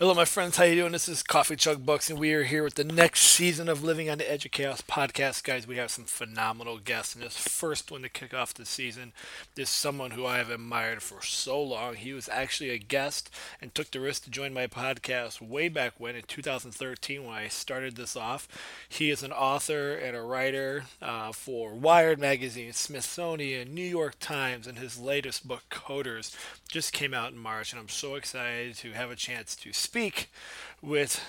[0.00, 0.56] Hello, my friends.
[0.56, 0.92] How you doing?
[0.92, 4.08] This is Coffee Chug Books, and we are here with the next season of Living
[4.08, 5.44] on the Edge of Chaos podcast.
[5.44, 9.12] Guys, we have some phenomenal guests, and this first one to kick off the season
[9.58, 11.96] is someone who I have admired for so long.
[11.96, 13.28] He was actually a guest
[13.60, 17.48] and took the risk to join my podcast way back when in 2013 when I
[17.48, 18.48] started this off.
[18.88, 24.66] He is an author and a writer uh, for Wired Magazine, Smithsonian, New York Times,
[24.66, 26.34] and his latest book, Coders,
[26.70, 30.30] just came out in March, and I'm so excited to have a chance to speak
[30.80, 31.20] with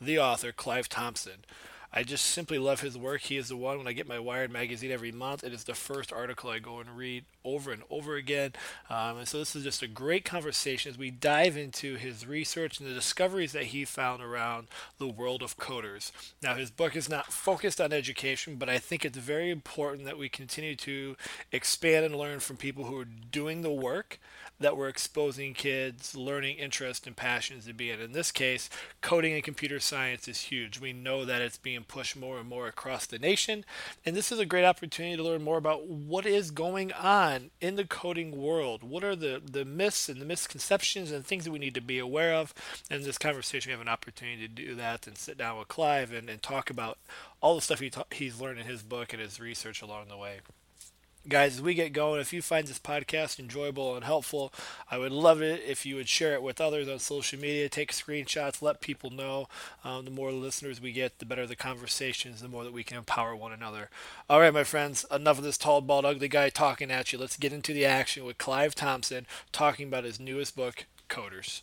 [0.00, 1.44] the author, Clive Thompson.
[1.92, 3.22] I just simply love his work.
[3.22, 5.42] He is the one when I get my Wired magazine every month.
[5.42, 8.52] It is the first article I go and read over and over again.
[8.90, 12.78] Um, and so this is just a great conversation as we dive into his research
[12.78, 16.12] and the discoveries that he found around the world of coders.
[16.42, 20.18] Now, his book is not focused on education, but I think it's very important that
[20.18, 21.16] we continue to
[21.52, 24.18] expand and learn from people who are doing the work
[24.60, 28.00] that we're exposing kids learning interests and passions to be in.
[28.00, 28.68] In this case,
[29.00, 30.80] coding and computer science is huge.
[30.80, 33.64] We know that it's being pushed more and more across the nation,
[34.04, 37.76] and this is a great opportunity to learn more about what is going on in
[37.76, 38.82] the coding world.
[38.82, 41.98] What are the, the myths and the misconceptions and things that we need to be
[41.98, 42.54] aware of?
[42.90, 45.68] And in this conversation, we have an opportunity to do that and sit down with
[45.68, 46.98] Clive and, and talk about
[47.40, 50.16] all the stuff he ta- he's learned in his book and his research along the
[50.16, 50.40] way
[51.28, 54.52] guys as we get going if you find this podcast enjoyable and helpful
[54.90, 57.92] i would love it if you would share it with others on social media take
[57.92, 59.46] screenshots let people know.
[59.84, 62.96] Um, the more listeners we get the better the conversations the more that we can
[62.96, 63.90] empower one another.
[64.28, 67.18] All right my friends enough of this tall bald ugly guy talking at you.
[67.18, 71.62] Let's get into the action with clive thompson talking about his newest book coders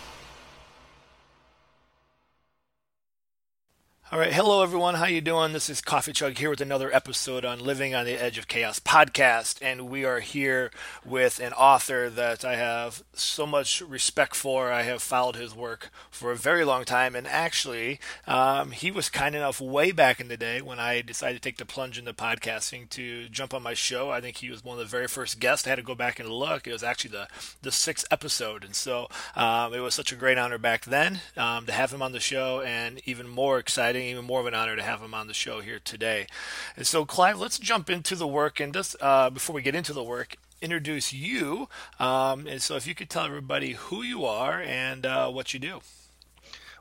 [4.13, 4.95] All right, hello everyone.
[4.95, 5.53] How you doing?
[5.53, 8.77] This is Coffee Chug here with another episode on Living on the Edge of Chaos
[8.77, 10.69] podcast, and we are here
[11.05, 14.69] with an author that I have so much respect for.
[14.69, 19.07] I have followed his work for a very long time, and actually, um, he was
[19.07, 22.11] kind enough way back in the day when I decided to take the plunge into
[22.11, 24.09] podcasting to jump on my show.
[24.09, 25.65] I think he was one of the very first guests.
[25.65, 26.67] I had to go back and look.
[26.67, 27.29] It was actually the
[27.61, 29.07] the sixth episode, and so
[29.37, 32.19] um, it was such a great honor back then um, to have him on the
[32.19, 35.33] show, and even more exciting even more of an honor to have him on the
[35.33, 36.27] show here today.
[36.75, 38.59] And so, Clive, let's jump into the work.
[38.59, 41.67] And just uh, before we get into the work, introduce you.
[41.99, 45.59] Um, and so, if you could tell everybody who you are and uh, what you
[45.59, 45.81] do.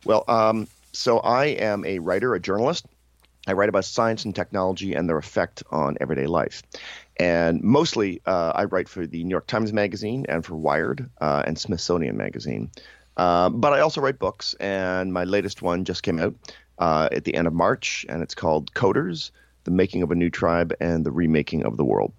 [0.04, 2.86] Well, um, so I am a writer, a journalist.
[3.46, 6.62] I write about science and technology and their effect on everyday life.
[7.18, 11.42] And mostly, uh, I write for the New York Times Magazine and for Wired uh,
[11.46, 12.70] and Smithsonian Magazine.
[13.16, 16.34] Uh, but I also write books, and my latest one just came out
[16.80, 19.30] uh, at the end of March, and it's called Coders:
[19.64, 22.12] The Making of a New Tribe and the Remaking of the World.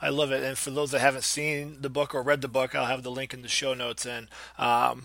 [0.00, 0.42] I love it.
[0.42, 3.10] And for those that haven't seen the book or read the book, I'll have the
[3.10, 4.04] link in the show notes.
[4.04, 4.28] And
[4.58, 5.04] um,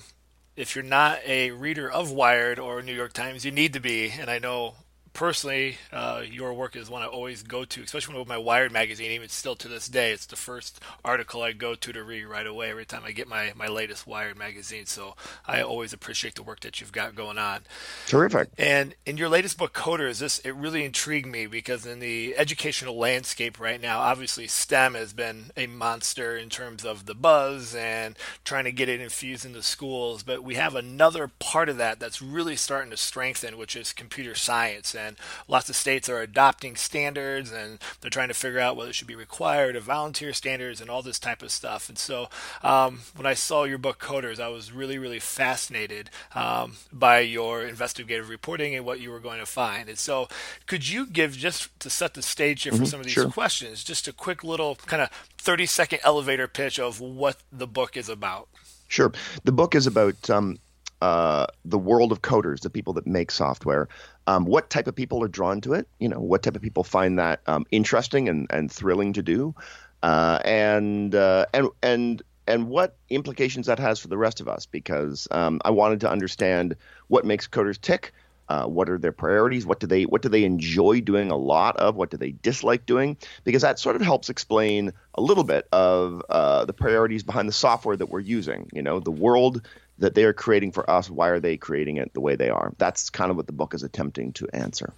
[0.55, 4.09] if you're not a reader of Wired or New York Times, you need to be.
[4.09, 4.73] And I know
[5.17, 9.11] personally, uh, your work is one I always go to, especially with my Wired magazine.
[9.11, 12.45] Even still to this day, it's the first article I go to to read right
[12.45, 14.85] away every time I get my, my latest Wired magazine.
[14.85, 17.61] So I always appreciate the work that you've got going on.
[18.05, 18.49] Terrific.
[18.59, 22.95] And in your latest book, Coders, this it really intrigued me because in the educational
[22.95, 28.15] landscape right now, obviously STEM has been a monster in terms of the buzz and
[28.45, 30.21] trying to get it infused into schools.
[30.21, 34.35] But we have another part of that that's really starting to strengthen, which is computer
[34.35, 34.93] science.
[34.93, 38.89] And and lots of states are adopting standards and they're trying to figure out whether
[38.89, 41.89] it should be required or volunteer standards and all this type of stuff.
[41.89, 42.29] And so
[42.63, 47.63] um, when I saw your book Coders, I was really, really fascinated um, by your
[47.65, 49.89] investigative reporting and what you were going to find.
[49.89, 50.27] And so
[50.65, 53.29] could you give, just to set the stage here for mm-hmm, some of these sure.
[53.29, 57.95] questions, just a quick little kind of 30 second elevator pitch of what the book
[57.95, 58.49] is about?
[58.87, 59.11] Sure.
[59.43, 60.57] The book is about um,
[61.01, 63.87] uh, the world of coders, the people that make software,
[64.27, 66.83] um, what type of people are drawn to it, you know, what type of people
[66.83, 69.55] find that um, interesting and, and thrilling to do,
[70.03, 74.67] uh, and uh, and and and what implications that has for the rest of us.
[74.67, 76.75] Because um, I wanted to understand
[77.07, 78.13] what makes coders tick,
[78.49, 79.65] Uh, what are their priorities?
[79.65, 81.95] What do they what do they enjoy doing a lot of?
[81.95, 83.17] What do they dislike doing?
[83.43, 87.53] Because that sort of helps explain a little bit of uh, the priorities behind the
[87.53, 88.69] software that we're using.
[88.71, 89.67] You know, the world
[89.99, 91.09] that they are creating for us.
[91.09, 92.73] Why are they creating it the way they are?
[92.77, 94.93] That's kind of what the book is attempting to answer.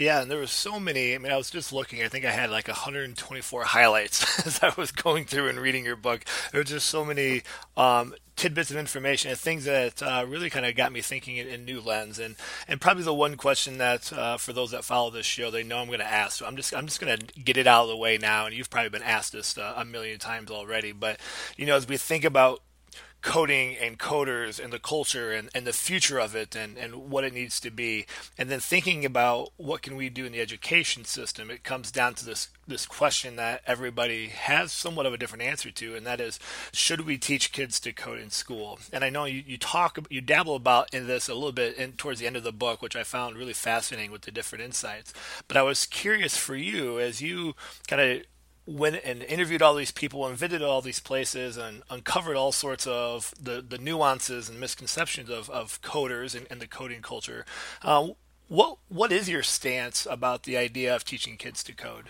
[0.00, 1.14] Yeah, and there was so many.
[1.14, 2.02] I mean, I was just looking.
[2.02, 5.96] I think I had like 124 highlights as I was going through and reading your
[5.96, 6.24] book.
[6.50, 7.42] There were just so many
[7.76, 11.46] um, tidbits of information and things that uh, really kind of got me thinking in,
[11.48, 12.18] in, new lens.
[12.18, 12.36] And
[12.66, 15.78] and probably the one question that uh, for those that follow this show, they know
[15.78, 16.38] I'm going to ask.
[16.38, 18.46] So I'm just I'm just going to get it out of the way now.
[18.46, 20.92] And you've probably been asked this uh, a million times already.
[20.92, 21.20] But
[21.58, 22.62] you know, as we think about
[23.22, 27.24] coding and coders and the culture and, and the future of it and, and what
[27.24, 28.06] it needs to be.
[28.38, 32.14] And then thinking about what can we do in the education system it comes down
[32.14, 36.20] to this this question that everybody has somewhat of a different answer to and that
[36.20, 36.38] is
[36.72, 38.78] should we teach kids to code in school?
[38.92, 41.92] And i know you, you talk you dabble about in this a little bit in,
[41.92, 45.12] towards the end of the book which i found really fascinating with the different insights.
[45.48, 47.54] But i was curious for you as you
[47.88, 48.22] kind of
[48.66, 52.86] went and interviewed all these people and visited all these places and uncovered all sorts
[52.86, 57.44] of the, the nuances and misconceptions of, of coders and, and the coding culture.
[57.82, 58.08] Uh,
[58.48, 62.06] what what is your stance about the idea of teaching kids to code?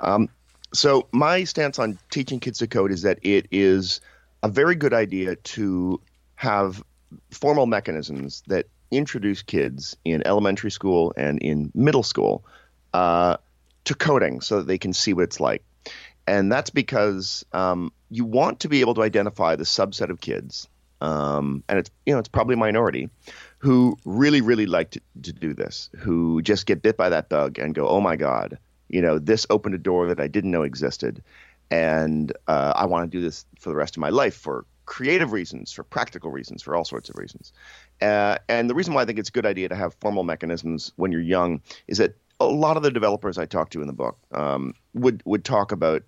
[0.00, 0.28] Um,
[0.74, 4.00] so my stance on teaching kids to code is that it is
[4.42, 6.00] a very good idea to
[6.34, 6.82] have
[7.30, 12.44] formal mechanisms that introduce kids in elementary school and in middle school
[12.94, 13.36] uh,
[13.88, 15.64] to coding so that they can see what it's like.
[16.26, 20.68] And that's because um, you want to be able to identify the subset of kids,
[21.00, 23.08] um, and it's you know it's probably a minority,
[23.58, 27.58] who really really like to, to do this, who just get bit by that bug
[27.58, 28.58] and go, oh my god,
[28.88, 31.22] you know this opened a door that I didn't know existed,
[31.70, 35.32] and uh, I want to do this for the rest of my life for creative
[35.32, 37.54] reasons, for practical reasons, for all sorts of reasons.
[38.02, 40.92] Uh, and the reason why I think it's a good idea to have formal mechanisms
[40.96, 43.92] when you're young is that a lot of the developers I talked to in the
[43.92, 46.02] book um, would would talk about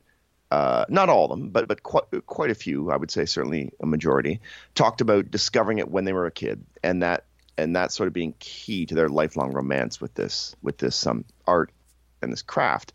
[0.51, 2.91] uh, not all of them, but but quite quite a few.
[2.91, 4.41] I would say certainly a majority
[4.75, 7.25] talked about discovering it when they were a kid, and that
[7.59, 11.25] and that sort of being key to their lifelong romance with this with this um,
[11.47, 11.71] art
[12.23, 12.93] and this craft.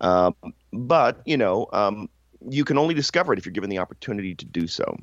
[0.00, 0.34] Um,
[0.72, 2.08] but you know, um,
[2.48, 4.96] you can only discover it if you're given the opportunity to do so.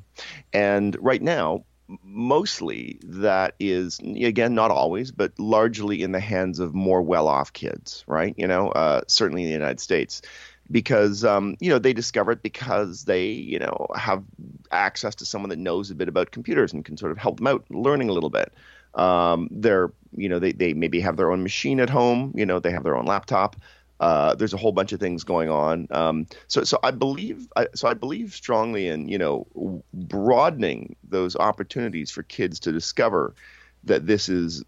[0.52, 1.64] And right now,
[2.04, 8.04] mostly that is again not always but largely in the hands of more well-off kids
[8.06, 8.34] right?
[8.36, 10.22] You know uh, certainly in the united states.
[10.70, 14.22] Because um, you know they discover it because they you know have
[14.70, 17.48] access to someone that knows a bit about computers and can sort of help them
[17.48, 18.54] out learning a little bit.
[18.94, 22.58] Um, they're you know they, they maybe have their own machine at home you know
[22.58, 23.56] they have their own laptop
[24.02, 25.86] uh, there's a whole bunch of things going on.
[25.92, 31.36] Um, so, so I believe, I, so I believe strongly in you know broadening those
[31.36, 33.32] opportunities for kids to discover
[33.84, 34.64] that this is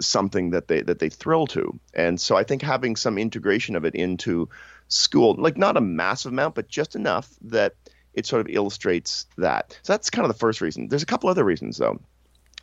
[0.00, 1.78] something that they that they thrill to.
[1.94, 4.48] And so I think having some integration of it into
[4.88, 7.76] school, like not a massive amount, but just enough that
[8.14, 9.78] it sort of illustrates that.
[9.84, 10.88] So that's kind of the first reason.
[10.88, 12.00] There's a couple other reasons though.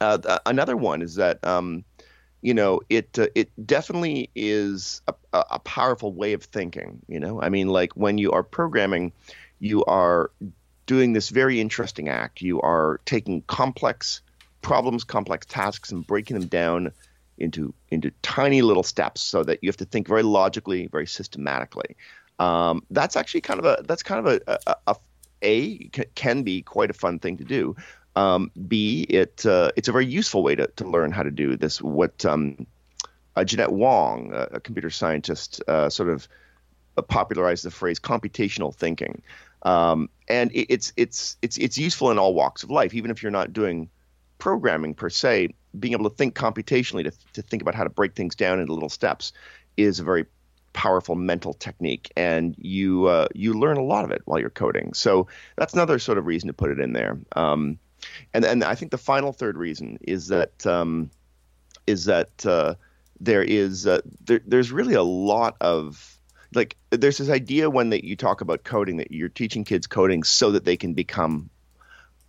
[0.01, 1.85] Uh, another one is that um,
[2.41, 7.01] you know, it uh, it definitely is a, a powerful way of thinking.
[7.07, 9.11] You know, I mean, like when you are programming,
[9.59, 10.31] you are
[10.85, 12.41] doing this very interesting act.
[12.41, 14.21] You are taking complex
[14.61, 16.91] problems, complex tasks, and breaking them down
[17.37, 21.95] into into tiny little steps, so that you have to think very logically, very systematically.
[22.39, 24.95] Um, that's actually kind of a that's kind of a, a, a,
[25.43, 27.75] a can be quite a fun thing to do.
[28.19, 31.55] Um, B, it uh, it's a very useful way to, to learn how to do
[31.55, 31.81] this.
[31.81, 32.67] What um,
[33.35, 36.27] uh, Jeannette Wing, a, a computer scientist, uh, sort of
[36.97, 39.21] uh, popularized the phrase computational thinking,
[39.63, 43.23] um, and it, it's it's it's it's useful in all walks of life, even if
[43.23, 43.89] you're not doing
[44.37, 45.53] programming per se.
[45.79, 48.73] Being able to think computationally, to, to think about how to break things down into
[48.73, 49.31] little steps,
[49.77, 50.25] is a very
[50.73, 54.93] powerful mental technique, and you uh, you learn a lot of it while you're coding.
[54.93, 57.17] So that's another sort of reason to put it in there.
[57.35, 57.79] Um,
[58.33, 61.09] and and I think the final third reason is that um,
[61.87, 62.75] is that uh,
[63.19, 66.17] there is uh, there, there's really a lot of
[66.53, 70.23] like there's this idea when that you talk about coding that you're teaching kids coding
[70.23, 71.49] so that they can become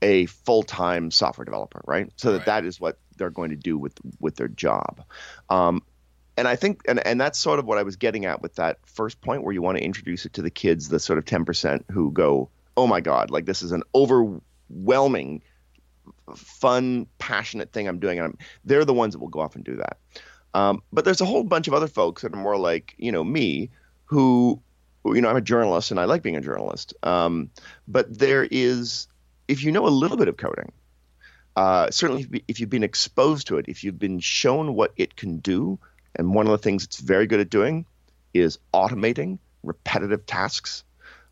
[0.02, 2.10] a full-time software developer, right?
[2.16, 2.46] So that right.
[2.46, 5.02] that is what they're going to do with with their job.
[5.48, 5.82] Um,
[6.36, 8.78] and I think, and, and that's sort of what I was getting at with that
[8.86, 11.84] first point where you want to introduce it to the kids, the sort of 10%
[11.90, 12.48] who go,
[12.78, 15.42] oh my God, like this is an overwhelming
[16.36, 19.64] fun, passionate thing I'm doing, and I'm, they're the ones that will go off and
[19.64, 19.98] do that.
[20.54, 23.22] Um, but there's a whole bunch of other folks that are more like you know
[23.22, 23.70] me,
[24.04, 24.60] who
[25.04, 26.94] you know I'm a journalist and I like being a journalist.
[27.02, 27.50] Um,
[27.86, 29.06] but there is,
[29.48, 30.72] if you know a little bit of coding,
[31.56, 35.38] uh, certainly if you've been exposed to it, if you've been shown what it can
[35.38, 35.78] do,
[36.16, 37.86] and one of the things it's very good at doing
[38.34, 40.84] is automating repetitive tasks.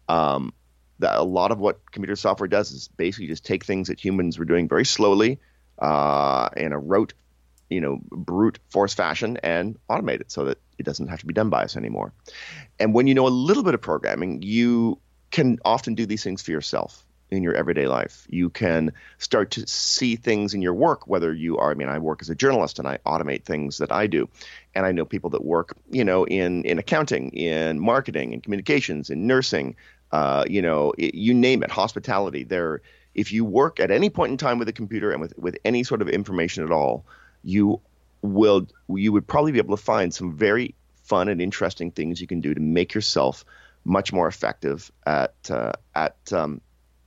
[0.09, 0.53] Um,
[1.01, 4.45] a lot of what computer software does is basically just take things that humans were
[4.45, 5.39] doing very slowly
[5.79, 7.15] uh, in a rote,
[7.71, 11.35] you know, brute force fashion and automate it so that it doesn't have to be
[11.35, 12.13] done by us anymore.
[12.79, 14.99] And when you know a little bit of programming, you
[15.31, 18.27] can often do these things for yourself in your everyday life.
[18.31, 21.99] You can start to see things in your work, whether you are, I mean, I
[21.99, 24.29] work as a journalist and I automate things that I do.
[24.75, 29.11] And I know people that work, you know, in, in accounting, in marketing, in communications,
[29.11, 29.77] in nursing,
[30.13, 32.45] uh, you know, it, you name it, hospitality.
[32.45, 32.83] There,
[33.15, 35.85] if you work at any point in time with a computer and with, with any
[35.85, 37.05] sort of information at all,
[37.43, 37.81] you
[38.23, 42.27] will, you would probably be able to find some very fun and interesting things you
[42.27, 43.45] can do to make yourself
[43.85, 46.61] much more effective at uh, at um,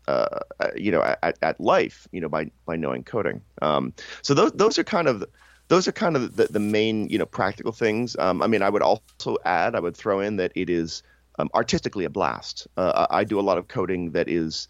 [0.08, 0.40] uh,
[0.76, 3.94] you know at, at life you know by by knowing coding um,
[4.24, 5.24] so those those are kind of
[5.68, 8.70] those are kind of the, the main you know practical things um, i mean i
[8.70, 11.04] would also add i would throw in that it is
[11.42, 12.68] um, artistically a blast.
[12.78, 14.68] Uh, i do a lot of coding that is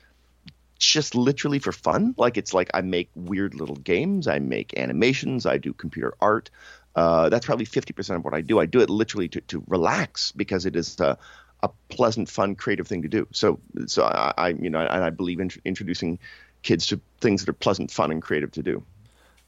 [0.79, 2.15] just literally for fun.
[2.17, 4.27] Like it's like i make weird little games.
[4.27, 5.45] I make animations.
[5.45, 6.49] I do computer art.
[6.95, 8.59] Uh, that's probably 50% of what i do.
[8.59, 11.15] I do it literally to, to relax because it is uh,
[11.63, 13.27] a pleasant, fun, creative thing to do.
[13.31, 16.19] So, so I, I you know, and I believe in introducing
[16.63, 18.83] kids to things that are pleasant, fun, and creative to do.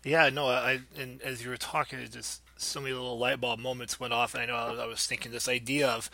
[0.05, 3.59] Yeah, no, I and as you were talking, it just so many little light bulb
[3.59, 6.09] moments went off, and I know I was thinking this idea of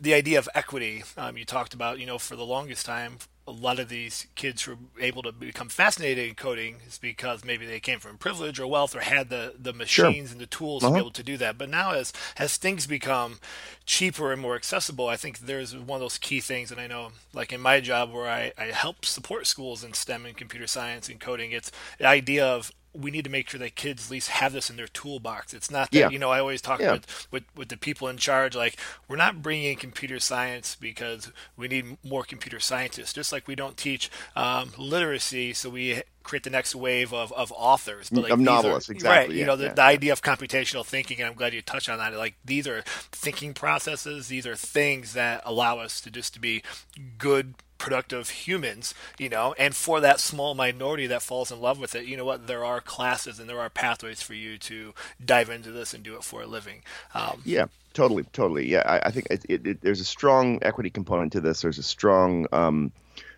[0.00, 1.04] the idea of equity.
[1.16, 4.62] Um, you talked about, you know, for the longest time, a lot of these kids
[4.62, 8.60] who are able to become fascinated in coding is because maybe they came from privilege
[8.60, 10.32] or wealth or had the, the machines sure.
[10.32, 10.90] and the tools uh-huh.
[10.90, 11.06] to be uh-huh.
[11.06, 11.58] able to do that.
[11.58, 13.40] But now as as things become
[13.84, 17.10] cheaper and more accessible, I think there's one of those key things and I know
[17.32, 21.08] like in my job where I, I help support schools in STEM and computer science
[21.08, 24.28] and coding, it's the idea of we need to make sure that kids at least
[24.28, 25.54] have this in their toolbox.
[25.54, 26.10] It's not that yeah.
[26.10, 26.92] you know I always talk yeah.
[26.92, 28.76] with, with with the people in charge like
[29.08, 33.12] we're not bringing in computer science because we need more computer scientists.
[33.12, 37.52] Just like we don't teach um, literacy, so we create the next wave of, of
[37.56, 39.18] authors, but like, of novelists, are, exactly.
[39.18, 41.88] Right, yeah, you know the, the idea of computational thinking, and I'm glad you touched
[41.88, 42.14] on that.
[42.14, 44.28] Like these are thinking processes.
[44.28, 46.62] These are things that allow us to just to be
[47.18, 51.96] good productive humans, you know, and for that small minority that falls in love with
[51.96, 54.94] it, you know what, there are classes and there are pathways for you to
[55.24, 56.82] dive into this and do it for a living.
[57.14, 58.68] Um, yeah, totally, totally.
[58.68, 61.62] Yeah, I, I think it, it, it, there's a strong equity component to this.
[61.62, 62.92] There's a strong um,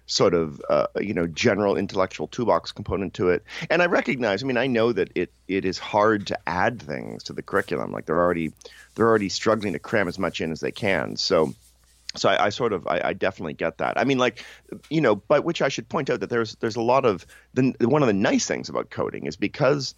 [0.07, 3.45] sort of uh, you know general intellectual toolbox component to it.
[3.71, 7.23] And I recognize, I mean, I know that it it is hard to add things
[7.25, 7.93] to the curriculum.
[7.93, 8.53] Like they're already
[8.95, 11.17] they're already struggling to cram as much in as they can.
[11.17, 11.55] So
[12.15, 13.99] so I, I, sort of I, I, definitely get that.
[13.99, 14.45] I mean, like
[14.91, 17.75] you know, but which I should point out that there's there's a lot of the
[17.81, 19.95] one of the nice things about coding is because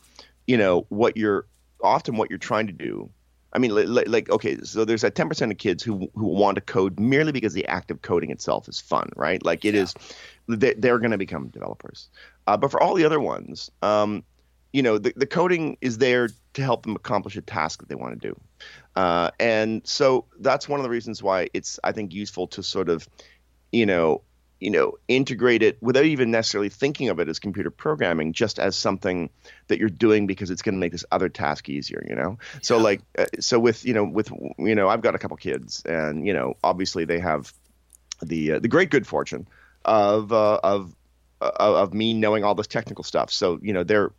[0.47, 1.47] you know what you're
[1.83, 3.11] often what you're trying to do.
[3.53, 6.61] I mean, like, like okay, so there's that 10% of kids who who want to
[6.61, 9.45] code merely because the act of coding itself is fun, right?
[9.45, 9.83] Like it yeah.
[9.83, 9.95] is,
[10.49, 12.09] they, they're going to become developers.
[12.49, 14.25] Uh, but for all the other ones, um,
[14.75, 17.95] you know, the, the coding is there to help them accomplish a task that they
[17.95, 18.41] want to do.
[18.97, 22.89] Uh, and so that's one of the reasons why it's I think useful to sort
[22.89, 23.09] of,
[23.71, 24.23] you know,
[24.59, 28.75] you know, integrate it without even necessarily thinking of it as computer programming, just as
[28.75, 29.31] something
[29.69, 32.05] that you're doing because it's going to make this other task easier.
[32.09, 32.59] You know, yeah.
[32.63, 35.85] so like, uh, so with you know, with you know, I've got a couple kids,
[35.85, 37.53] and you know, obviously they have
[38.23, 39.47] the uh, the great good fortune
[39.85, 40.97] of uh, of
[41.59, 43.31] of me knowing all this technical stuff.
[43.31, 44.13] So you know, they're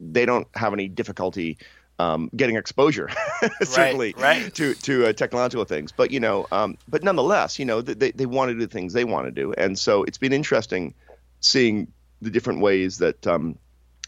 [0.00, 1.58] they don't have any difficulty
[1.98, 3.10] um, getting exposure,
[3.62, 4.54] certainly right, right.
[4.54, 5.92] to to uh, technological things.
[5.92, 8.92] But you know, um, but nonetheless, you know, they they want to do the things
[8.92, 10.94] they want to do, and so it's been interesting
[11.40, 13.58] seeing the different ways that um,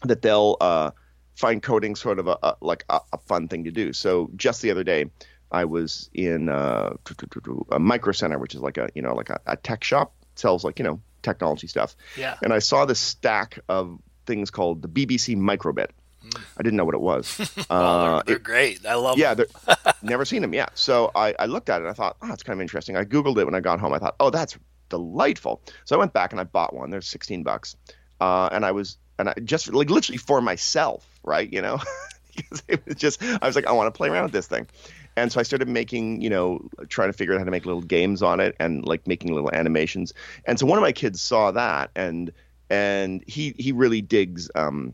[0.03, 0.91] that they'll uh,
[1.35, 3.93] find coding sort of a, a like a, a, fun thing to do.
[3.93, 5.05] So just the other day,
[5.51, 6.95] I was in uh,
[7.71, 10.63] a micro center, which is like a you know like a, a tech shop sells
[10.63, 11.95] like you know technology stuff.
[12.15, 12.37] Yeah.
[12.41, 15.89] And I saw this stack of things called the BBC Microbit.
[16.57, 17.51] I didn't know what it was.
[17.69, 18.85] Uh, they're, they're it, great.
[18.85, 19.21] I love them.
[19.21, 19.47] yeah, them.
[20.03, 20.53] never seen them.
[20.53, 20.67] Yeah.
[20.75, 22.95] So I, I looked at it and I thought, oh, it's kind of interesting.
[22.95, 23.91] I Googled it when I got home.
[23.91, 24.57] I thought, oh, that's
[24.89, 25.61] delightful.
[25.85, 26.91] So I went back and I bought one.
[26.91, 27.75] There's 16 bucks.
[28.21, 31.51] Uh, and I was, and I just like literally for myself, right?
[31.51, 31.79] You know,
[32.35, 34.67] because it was just, I was like, I want to play around with this thing.
[35.17, 37.81] And so I started making, you know, trying to figure out how to make little
[37.81, 40.13] games on it and like making little animations.
[40.45, 42.31] And so one of my kids saw that and,
[42.69, 44.93] and he, he really digs, um,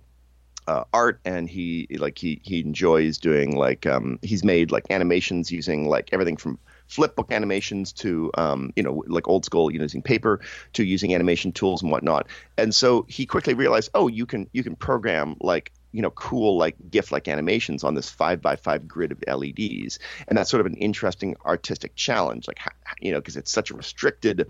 [0.67, 5.51] uh, art and he like he he enjoys doing like um, he's made like animations
[5.51, 9.79] using like everything from flip book animations to um, you know like old school you
[9.79, 10.39] know, using paper
[10.73, 12.27] to using animation tools and whatnot.
[12.57, 16.57] And so he quickly realized, oh, you can you can program like you know cool
[16.57, 20.61] like GIF like animations on this five by five grid of LEDs, and that's sort
[20.61, 22.59] of an interesting artistic challenge, like
[22.99, 24.49] you know because it's such a restricted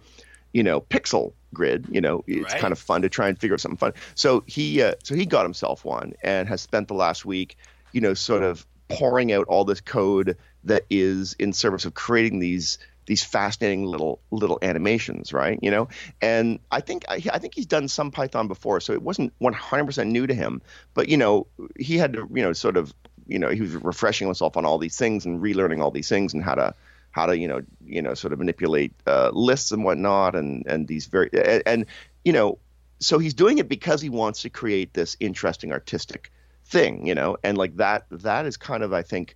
[0.54, 2.62] you know pixel grid you know it's right.
[2.62, 5.26] kind of fun to try and figure out something fun so he uh, so he
[5.26, 7.58] got himself one and has spent the last week
[7.92, 12.40] you know sort of pouring out all this code that is in service of creating
[12.40, 15.60] these these fascinating little little animations, right?
[15.62, 15.88] You know,
[16.22, 20.08] and I think I, I think he's done some Python before, so it wasn't 100%
[20.08, 20.62] new to him.
[20.94, 21.48] But you know,
[21.80, 22.94] he had to you know sort of
[23.28, 26.34] you know he was refreshing himself on all these things and relearning all these things
[26.34, 26.74] and how to
[27.12, 30.88] how to you know you know sort of manipulate uh, lists and whatnot and and
[30.88, 31.86] these very and, and
[32.24, 32.58] you know
[33.02, 36.32] so he's doing it because he wants to create this interesting artistic
[36.66, 39.36] thing, you know, and like that that is kind of I think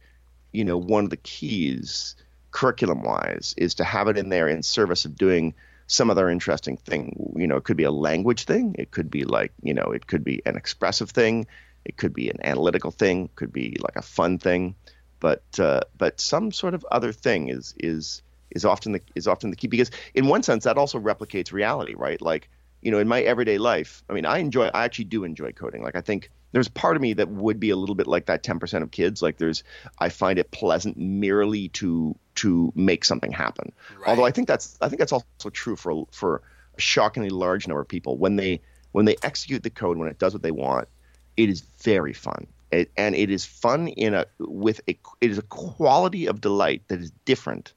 [0.54, 2.16] you know one of the keys
[2.56, 5.54] curriculum wise is to have it in there in service of doing
[5.88, 7.34] some other interesting thing.
[7.36, 8.76] You know, it could be a language thing.
[8.80, 11.48] It could be like, you know, it could be an expressive thing.
[11.84, 13.26] It could be an analytical thing.
[13.26, 14.76] It could be like a fun thing.
[15.20, 18.22] But uh, but some sort of other thing is is
[18.52, 21.94] is often the is often the key because in one sense that also replicates reality,
[21.94, 22.22] right?
[22.22, 22.48] Like
[22.82, 25.82] you know, in my everyday life, I mean, I enjoy, I actually do enjoy coding.
[25.82, 28.42] Like, I think there's part of me that would be a little bit like that
[28.42, 29.22] 10% of kids.
[29.22, 29.62] Like, there's,
[30.00, 33.74] I find it pleasant merely to to make something happen.
[33.98, 34.08] Right.
[34.08, 36.42] Although I think that's, I think that's also true for for
[36.78, 38.62] a shockingly large number of people when they
[38.94, 40.88] when they execute the code when it does what they want,
[41.36, 42.48] it is very fun.
[42.72, 46.84] It, and it is fun in a with a it is a quality of delight
[46.88, 47.74] that is different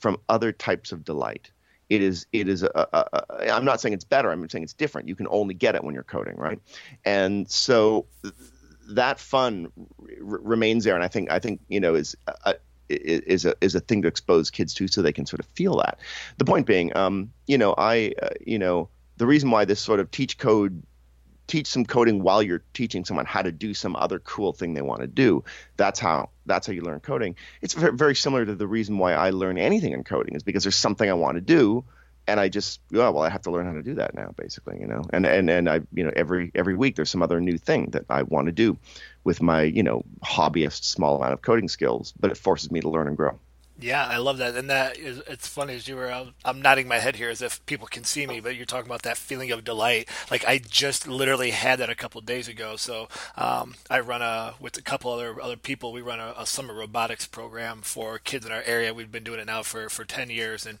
[0.00, 1.52] from other types of delight
[1.88, 4.30] it is it is a, a, a, I'm not saying it's better.
[4.30, 5.08] I'm saying it's different.
[5.08, 6.60] You can only get it when you're coding, right?
[7.04, 8.06] And so
[8.88, 12.54] that fun r- remains there, and I think I think you know is a,
[12.88, 15.76] is a is a thing to expose kids to, so they can sort of feel
[15.78, 15.98] that.
[16.38, 20.00] The point being, um, you know, I uh, you know the reason why this sort
[20.00, 20.82] of teach code
[21.46, 24.82] teach some coding while you're teaching someone how to do some other cool thing they
[24.82, 25.44] want to do.
[25.76, 27.36] That's how that's how you learn coding.
[27.60, 30.76] It's very similar to the reason why I learn anything in coding is because there's
[30.76, 31.84] something I want to do
[32.28, 34.78] and I just oh well I have to learn how to do that now basically,
[34.80, 35.02] you know.
[35.10, 38.04] And and and I you know every every week there's some other new thing that
[38.10, 38.78] I want to do
[39.24, 42.88] with my, you know, hobbyist small amount of coding skills, but it forces me to
[42.88, 43.38] learn and grow.
[43.78, 46.10] Yeah, I love that, and that is it's funny as you were.
[46.46, 49.02] I'm nodding my head here as if people can see me, but you're talking about
[49.02, 50.08] that feeling of delight.
[50.30, 52.76] Like I just literally had that a couple days ago.
[52.76, 55.92] So um, I run a with a couple other other people.
[55.92, 58.94] We run a, a, summer robotics program for kids in our area.
[58.94, 60.78] We've been doing it now for for ten years, and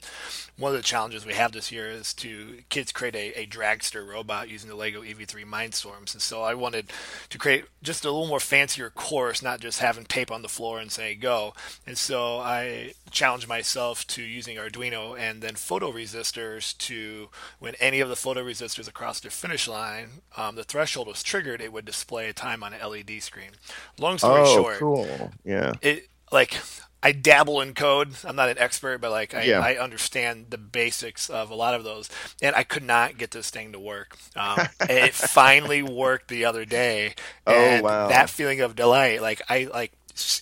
[0.56, 4.08] one of the challenges we have this year is to kids create a, a dragster
[4.08, 6.14] robot using the Lego EV3 Mindstorms.
[6.14, 6.90] And so I wanted
[7.28, 10.78] to create just a little more fancier course, not just having tape on the floor
[10.78, 11.52] and say go.
[11.86, 18.08] And so I challenge myself to using Arduino and then photoresistors to when any of
[18.08, 22.32] the photoresistors across the finish line, um, the threshold was triggered, it would display a
[22.32, 23.50] time on an LED screen.
[23.98, 25.32] Long story oh, short, cool.
[25.44, 25.72] Yeah.
[25.82, 26.56] It like
[27.02, 28.14] I dabble in code.
[28.24, 29.60] I'm not an expert, but like I, yeah.
[29.60, 32.10] I, understand the basics of a lot of those,
[32.42, 34.16] and I could not get this thing to work.
[34.34, 37.14] Um, it finally worked the other day.
[37.46, 38.08] oh wow!
[38.08, 39.92] That feeling of delight, like I like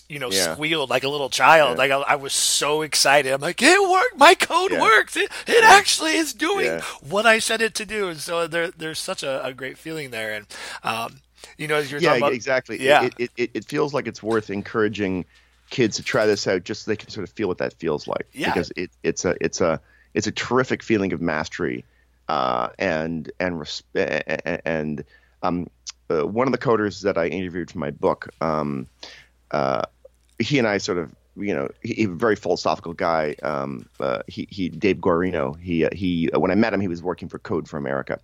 [0.07, 0.53] you know, yeah.
[0.53, 1.71] squealed like a little child.
[1.71, 1.77] Yeah.
[1.77, 3.33] Like I, I, was so excited.
[3.33, 4.17] I'm like, it worked.
[4.17, 4.81] My code yeah.
[4.81, 5.17] works.
[5.17, 8.09] It, it actually is doing what I said it to do.
[8.09, 10.33] And so there, there's such a, a great feeling there.
[10.33, 10.47] And,
[10.83, 11.21] um,
[11.57, 12.81] you know, as you're yeah, talking about, exactly.
[12.81, 13.09] Yeah.
[13.17, 15.25] It, it, it, feels like it's worth encouraging
[15.69, 18.07] kids to try this out just so they can sort of feel what that feels
[18.07, 18.27] like.
[18.33, 18.47] Yeah.
[18.47, 19.81] Because it, it's a, it's a,
[20.13, 21.83] it's a terrific feeling of mastery.
[22.27, 23.65] Uh, and, and,
[24.65, 25.03] and,
[25.43, 25.67] um,
[26.09, 28.87] uh, one of the coders that I interviewed for my book, um,
[29.51, 29.83] uh,
[30.39, 33.35] he and I sort of you know, he, a very philosophical guy.
[33.43, 35.59] Um, uh, he, he, Dave Guarino.
[35.59, 38.19] He, uh, he, uh, when I met him, he was working for Code for America,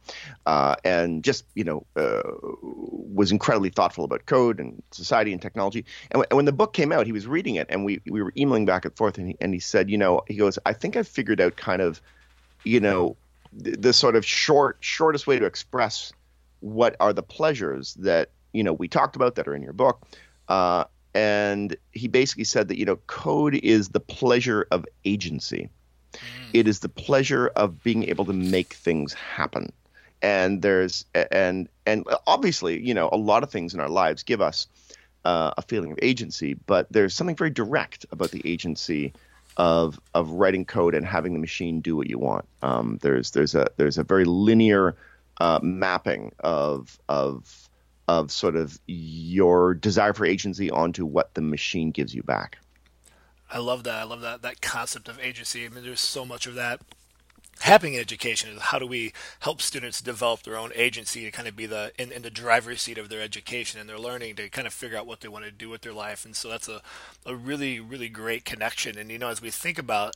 [0.45, 2.21] uh, and just you know, uh,
[2.61, 5.85] was incredibly thoughtful about code and society and technology.
[6.11, 8.21] And, w- and, when the book came out, he was reading it, and we we
[8.21, 10.73] were emailing back and forth, and he, and he said, you know, he goes, I
[10.73, 12.01] think I've figured out kind of,
[12.63, 13.17] you know,
[13.51, 16.13] the, the sort of short shortest way to express
[16.61, 20.07] what are the pleasures that you know we talked about that are in your book.
[21.13, 25.69] And he basically said that you know code is the pleasure of agency.
[26.13, 26.19] Mm.
[26.51, 29.71] it is the pleasure of being able to make things happen.
[30.21, 34.41] And there's and and obviously you know a lot of things in our lives give
[34.41, 34.67] us
[35.23, 39.13] uh, a feeling of agency but there's something very direct about the agency
[39.57, 42.45] of of writing code and having the machine do what you want.
[42.61, 44.95] Um, there's there's a there's a very linear
[45.39, 47.69] uh, mapping of of
[48.07, 52.57] of sort of your desire for agency onto what the machine gives you back.
[53.49, 53.95] I love that.
[53.95, 55.65] I love that that concept of agency.
[55.65, 56.81] I mean, there's so much of that
[57.61, 61.47] happening in education is how do we help students develop their own agency to kind
[61.47, 64.49] of be the in, in the driver's seat of their education and their learning to
[64.49, 66.67] kind of figure out what they want to do with their life and so that's
[66.67, 66.81] a,
[67.25, 70.15] a really really great connection and you know as we think about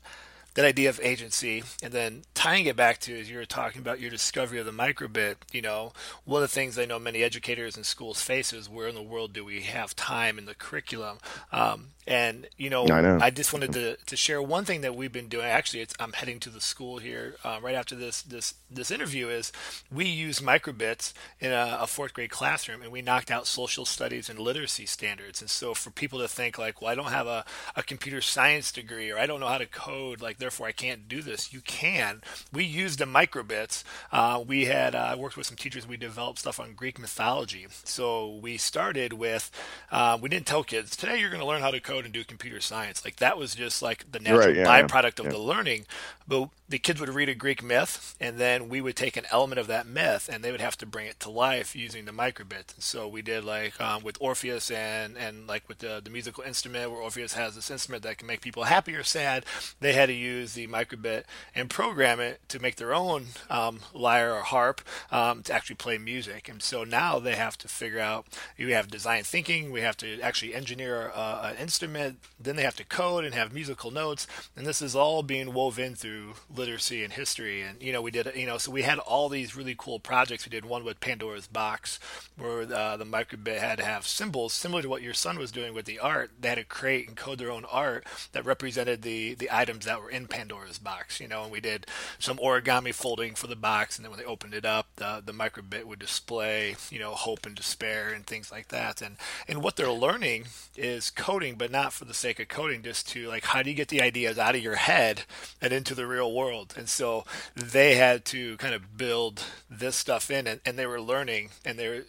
[0.55, 3.99] that idea of agency and then tying it back to as you were talking about
[3.99, 7.75] your discovery of the microbit you know one of the things i know many educators
[7.75, 11.19] and schools face is where in the world do we have time in the curriculum?
[11.51, 13.19] Um, and you know I, know.
[13.19, 15.45] I, just wanted to, to share one thing that we've been doing.
[15.45, 19.27] Actually it's i'm heading to the school here uh, right after this this this interview
[19.27, 19.51] is
[19.91, 24.29] we use microbits in a, a fourth grade classroom and we knocked out social studies
[24.29, 25.41] and literacy standards.
[25.41, 27.43] And so for people to think like well i don't have a,
[27.75, 31.07] a computer science degree or i don't know how to code like therefore I can't
[31.07, 31.51] do this.
[31.51, 32.21] You can.
[32.53, 33.83] We used the microbits.
[34.11, 35.87] Uh, we had uh, worked with some teachers.
[35.87, 37.65] We developed stuff on Greek mythology.
[37.83, 39.49] So we started with
[39.91, 42.23] uh, we didn't tell kids today you're going to learn how to code and do
[42.23, 43.03] computer science.
[43.03, 45.25] Like that was just like the natural right, yeah, byproduct yeah.
[45.25, 45.31] of yeah.
[45.31, 45.85] the learning.
[46.27, 49.59] But the kids would read a Greek myth, and then we would take an element
[49.59, 52.73] of that myth, and they would have to bring it to life using the microbit.
[52.73, 56.43] And so we did like um, with Orpheus and and like with the the musical
[56.43, 59.45] instrument, where Orpheus has this instrument that can make people happy or sad.
[59.79, 64.33] They had to use the microbit and program it to make their own um, lyre
[64.33, 66.49] or harp um, to actually play music.
[66.49, 68.25] And so now they have to figure out.
[68.57, 69.71] We have design thinking.
[69.71, 72.19] We have to actually engineer uh, an instrument.
[72.39, 74.27] Then they have to code and have musical notes.
[74.55, 77.61] And this is all being woven through literacy and history.
[77.61, 80.45] And you know, we did you know, so we had all these really cool projects.
[80.45, 81.99] We did one with Pandora's Box,
[82.37, 85.73] where uh, the microbit had to have symbols similar to what your son was doing
[85.73, 86.31] with the art.
[86.39, 90.01] They had to create and code their own art that represented the the items that
[90.01, 91.19] were in Pandora's box.
[91.19, 91.85] You know, and we did
[92.19, 95.33] some origami folding for the box, and then when they opened it up, the the
[95.33, 99.01] microbit would display you know hope and despair and things like that.
[99.01, 103.07] And and what they're learning is coding, but not for the sake of coding, just
[103.09, 105.23] to like how do you get the ideas out of your head
[105.61, 106.73] and into the real world.
[106.77, 111.01] And so they had to kind of build this stuff in, and, and they were
[111.01, 112.03] learning, and they were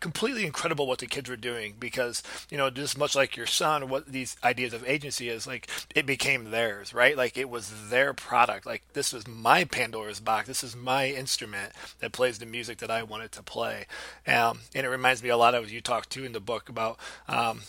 [0.00, 3.88] completely incredible what the kids were doing because you know just much like your son
[3.88, 7.16] what these ideas of agency is like it became theirs right?
[7.16, 8.66] Like it was their product.
[8.66, 10.48] Like this was my pandora's box.
[10.48, 13.86] This is my instrument that plays the music that i wanted to play.
[14.26, 16.98] Um, and it reminds me a lot of you talked too in the book about
[17.28, 17.62] um,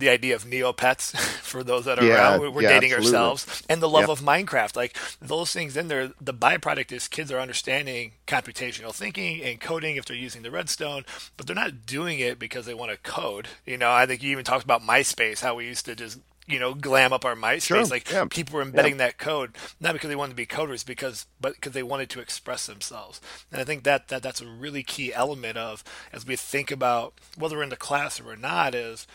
[0.00, 2.54] the idea of Neopets for those that are yeah, around.
[2.54, 3.18] We're yeah, dating absolutely.
[3.18, 4.74] ourselves and the love of Minecraft.
[4.74, 9.96] Like those things in there, the byproduct is kids are understanding computational thinking and coding
[9.96, 11.04] if they're using the redstone,
[11.36, 13.48] but they're not doing it because they want to code.
[13.64, 16.18] You know, I think you even talked about MySpace, how we used to just
[16.50, 17.62] you know glam up our MySpace.
[17.62, 17.84] Sure.
[17.84, 18.26] Like yeah.
[18.28, 21.72] people were embedding that code not because they wanted to be coders, because but because
[21.72, 23.20] they wanted to express themselves.
[23.52, 27.14] And I think that that that's a really key element of as we think about
[27.36, 29.06] whether we're in the class or not is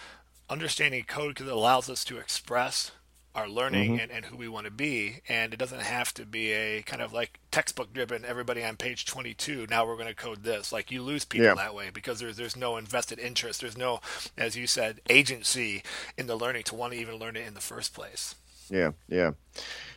[0.50, 2.92] understanding code because it allows us to express
[3.36, 4.00] our learning mm-hmm.
[4.00, 5.22] and, and who we want to be.
[5.28, 9.06] And it doesn't have to be a kind of like textbook driven, everybody on page
[9.06, 10.72] 22, now we're going to code this.
[10.72, 11.56] Like you lose people yeah.
[11.56, 13.62] that way because there's, there's no invested interest.
[13.62, 14.00] There's no,
[14.38, 15.84] as you said, agency
[16.18, 18.36] in the learning to want to even learn it in the first place.
[18.70, 18.92] Yeah.
[19.08, 19.32] Yeah.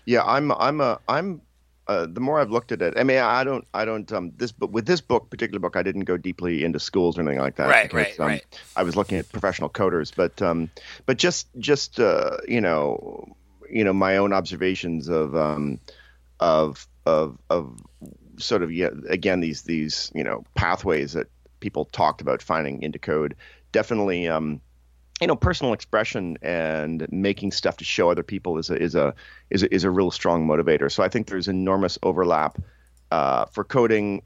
[0.04, 0.24] Yeah.
[0.24, 1.42] I'm, I'm a, I'm
[1.88, 4.52] uh, the more I've looked at it, I mean, I don't, I don't, um, this,
[4.52, 7.56] but with this book, particular book, I didn't go deeply into schools or anything like
[7.56, 7.68] that.
[7.68, 8.60] Right, because, right, um, right.
[8.76, 10.70] I was looking at professional coders, but, um,
[11.06, 13.34] but just, just, uh, you know,
[13.70, 15.80] you know, my own observations of, um,
[16.40, 17.80] of, of, of
[18.36, 21.28] sort of, yeah, again, these, these, you know, pathways that
[21.60, 23.34] people talked about finding into code
[23.72, 24.60] definitely, um,
[25.20, 29.14] you know, personal expression and making stuff to show other people is a is a
[29.50, 30.90] is a, is a real strong motivator.
[30.90, 32.58] So I think there's enormous overlap
[33.10, 34.22] uh, for coding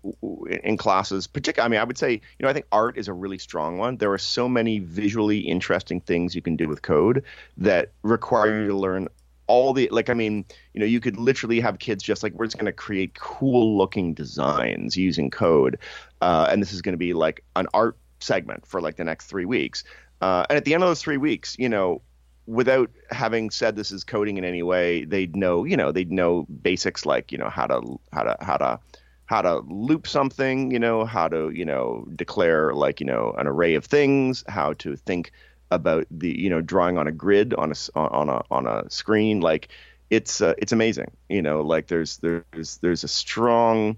[0.64, 1.26] in classes.
[1.26, 3.78] Particularly, I mean, I would say, you know, I think art is a really strong
[3.78, 3.96] one.
[3.96, 7.24] There are so many visually interesting things you can do with code
[7.58, 9.08] that require you to learn
[9.46, 10.10] all the like.
[10.10, 12.72] I mean, you know, you could literally have kids just like we're just going to
[12.72, 15.78] create cool looking designs using code,
[16.20, 19.26] uh, and this is going to be like an art segment for like the next
[19.26, 19.84] three weeks.
[20.22, 22.00] Uh, and at the end of those three weeks, you know,
[22.46, 26.46] without having said this is coding in any way, they'd know, you know, they'd know
[26.62, 28.78] basics like, you know, how to how to how to
[29.26, 33.48] how to loop something, you know, how to, you know, declare like, you know, an
[33.48, 35.32] array of things, how to think
[35.72, 39.40] about the, you know, drawing on a grid on a on a on a screen,
[39.40, 39.68] like
[40.08, 43.96] it's uh, it's amazing, you know, like there's there's there's a strong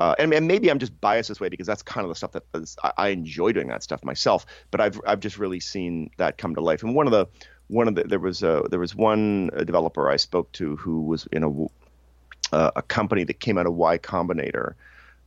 [0.00, 2.32] uh, and, and, maybe I'm just biased this way because that's kind of the stuff
[2.32, 4.44] that is, I, I, enjoy doing that stuff myself.
[4.70, 6.82] But I've I've just really seen that come to life.
[6.82, 7.26] And one of the
[7.68, 11.26] one of the there was a there was one developer I spoke to who was
[11.30, 14.74] in a uh, a company that came out of Y Combinator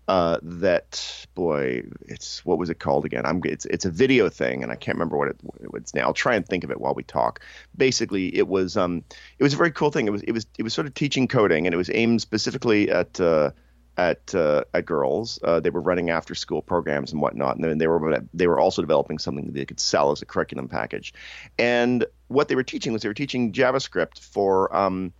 [0.08, 3.26] uh, that boy, it's what was it called again?
[3.26, 5.38] I'm it's it's a video thing, and I can't remember what it
[5.74, 6.04] it's now.
[6.04, 7.42] I'll try and think of it while we talk.
[7.76, 9.04] Basically, it was um
[9.38, 10.08] it was a very cool thing.
[10.08, 12.90] It was it was it was sort of teaching coding, and it was aimed specifically
[12.90, 13.20] at.
[13.20, 13.52] Uh,
[13.98, 15.40] at uh, at girls.
[15.44, 18.60] Uh, they were running after school programs and whatnot, and then they were they were
[18.60, 21.14] also developing something that they could sell as a curriculum package.
[21.58, 25.12] And what they were teaching was they were teaching JavaScript for um,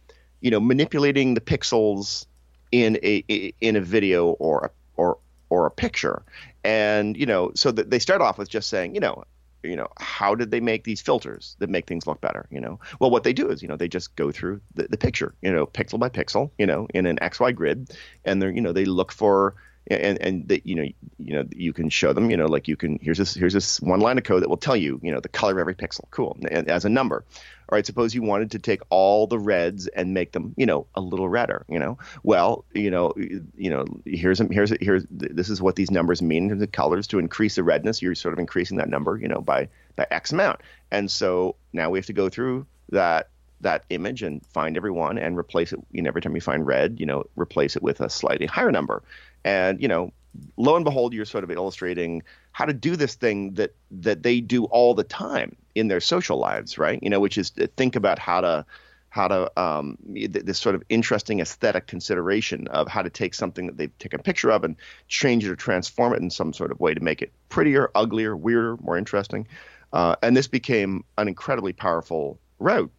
[0.42, 2.26] you know manipulating the pixels
[2.72, 3.18] in a
[3.62, 5.18] in a video or a, or
[5.50, 6.24] or a picture.
[6.64, 9.24] And you know, so that they start off with just saying, you know,
[9.64, 12.48] you know, how did they make these filters that make things look better?
[12.52, 14.98] You know, well, what they do is, you know, they just go through the, the
[14.98, 17.92] picture, you know, pixel by pixel, you know, in an XY grid,
[18.26, 19.56] and they're, you know, they look for
[19.90, 20.84] and and that you know
[21.18, 23.80] you know you can show them you know like you can here's this here's this
[23.82, 26.02] one line of code that will tell you you know the color of every pixel.
[26.12, 26.38] Cool.
[26.50, 27.24] And as a number.
[27.70, 30.88] All right suppose you wanted to take all the reds and make them you know
[30.96, 31.98] a little redder you know?
[32.24, 36.50] Well you know you know here's here's here's this is what these numbers mean in
[36.50, 37.08] terms of colors.
[37.08, 40.32] To increase the redness you're sort of increasing that number you know by by x
[40.32, 40.62] amount.
[40.92, 43.30] And so now we have to go through that
[43.62, 45.80] that image and find every one and replace it.
[45.92, 48.72] You know every time you find red you know replace it with a slightly higher
[48.72, 49.04] number
[49.48, 50.12] and you know
[50.58, 54.42] lo and behold you're sort of illustrating how to do this thing that that they
[54.42, 57.96] do all the time in their social lives right you know which is to think
[57.96, 58.66] about how to
[59.10, 63.78] how to um, this sort of interesting aesthetic consideration of how to take something that
[63.78, 64.76] they've taken a picture of and
[65.08, 68.36] change it or transform it in some sort of way to make it prettier, uglier,
[68.36, 69.48] weirder, more interesting.
[69.94, 72.92] Uh, and this became an incredibly powerful route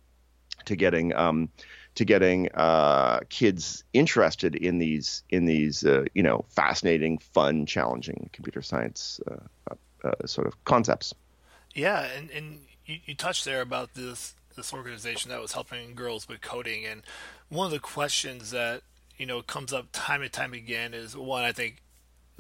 [0.65, 1.51] to getting um,
[1.99, 8.31] to getting uh, kids interested in these in these uh, you know fascinating, fun, challenging
[8.33, 11.13] computer science uh, uh, sort of concepts.
[11.75, 16.29] Yeah, and and you, you touched there about this this organization that was helping girls
[16.29, 17.03] with coding, and
[17.49, 18.83] one of the questions that
[19.17, 21.83] you know comes up time and time again is one I think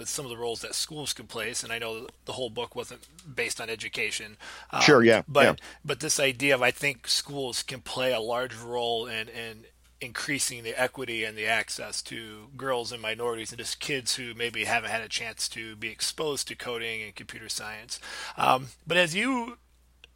[0.06, 1.62] some of the roles that schools could place.
[1.62, 4.36] And I know the whole book wasn't based on education.
[4.70, 5.22] Um, sure, yeah.
[5.26, 5.54] But yeah.
[5.84, 9.64] but this idea of I think schools can play a large role in in
[10.00, 14.64] increasing the equity and the access to girls and minorities and just kids who maybe
[14.64, 17.98] haven't had a chance to be exposed to coding and computer science.
[18.36, 19.58] Um, but as you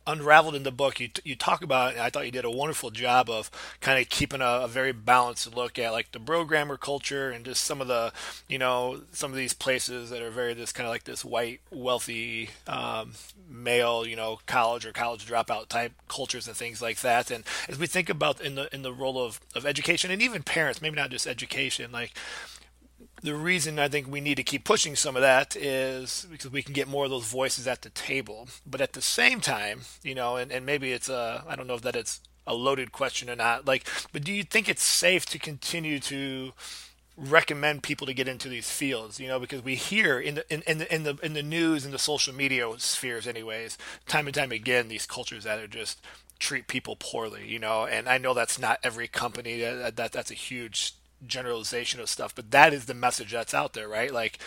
[0.06, 3.30] unraveled in the book you, you talk about i thought you did a wonderful job
[3.30, 7.44] of kind of keeping a, a, very balanced look at like the programmer culture and
[7.44, 8.12] just some of the
[8.48, 11.60] you know some of these places that are very this kind of like this white
[11.70, 13.12] wealthy um,
[13.48, 17.30] male you know college or college dropout type cultures and things like that.
[17.30, 20.42] And as we think about in the in the role of, of education and even
[20.42, 22.12] parents maybe not just education like
[23.22, 26.62] the reason I think we need to keep pushing some of that is because we
[26.62, 28.48] can get more of those voices at the table.
[28.66, 31.74] But at the same time, you know, and, and maybe it's a, I don't know
[31.74, 35.24] if that it's a loaded question or not, like, but do you think it's safe
[35.26, 36.52] to continue to
[37.16, 40.62] recommend people to get into these fields you know because we hear in the in,
[40.62, 43.76] in the in the in the news and the social media spheres anyways
[44.08, 46.00] time and time again these cultures that are just
[46.38, 50.30] treat people poorly you know and i know that's not every company that, that that's
[50.30, 50.94] a huge
[51.26, 54.12] generalization of stuff, but that is the message that's out there, right?
[54.12, 54.38] Like,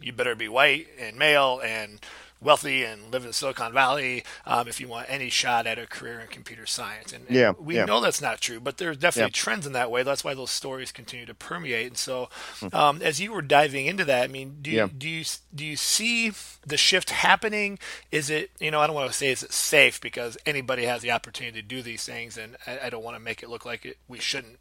[0.00, 2.00] you better be white and male and
[2.40, 6.20] wealthy and live in Silicon Valley um, if you want any shot at a career
[6.20, 7.12] in computer science.
[7.12, 7.84] And, and yeah, we yeah.
[7.84, 9.42] know that's not true, but there's definitely yeah.
[9.42, 10.02] trends in that way.
[10.02, 11.88] That's why those stories continue to permeate.
[11.88, 12.28] And so,
[12.60, 12.74] hmm.
[12.74, 15.76] um, as you were diving into that, I mean, do you, do you do you
[15.76, 16.32] see
[16.66, 17.78] the shift happening?
[18.10, 21.02] Is it you know I don't want to say is it safe because anybody has
[21.02, 23.66] the opportunity to do these things, and I, I don't want to make it look
[23.66, 24.58] like it, we shouldn't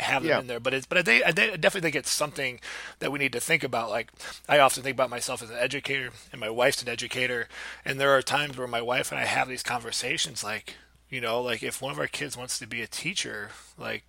[0.00, 0.40] have them yeah.
[0.40, 0.60] in there.
[0.60, 2.60] But it's but I, think, I definitely think it's something
[2.98, 3.90] that we need to think about.
[3.90, 4.10] Like
[4.48, 7.48] I often think about myself as an educator, and my wife's an educator,
[7.84, 10.76] and there are times where my wife and I have these conversations, like
[11.08, 14.04] you know, like if one of our kids wants to be a teacher, like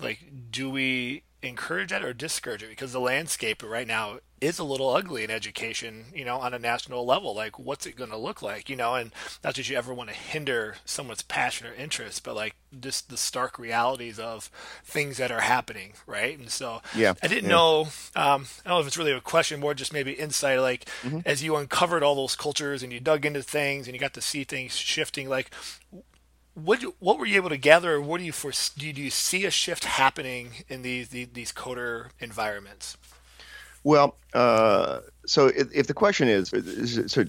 [0.00, 4.64] like do we encourage that or discourage it because the landscape right now is a
[4.64, 8.16] little ugly in education you know on a national level like what's it going to
[8.16, 9.10] look like you know and
[9.42, 13.16] not that you ever want to hinder someone's passion or interest but like just the
[13.16, 14.50] stark realities of
[14.84, 17.50] things that are happening right and so yeah i didn't yeah.
[17.50, 17.80] know
[18.14, 21.20] um, i don't know if it's really a question more just maybe insight like mm-hmm.
[21.24, 24.20] as you uncovered all those cultures and you dug into things and you got to
[24.20, 25.50] see things shifting like
[26.56, 28.90] what what were you able to gather, or what do you foresee?
[28.90, 32.96] Do you see a shift happening in these these, these coder environments?
[33.86, 36.52] Well, uh, so if, if, the question is,
[37.06, 37.24] so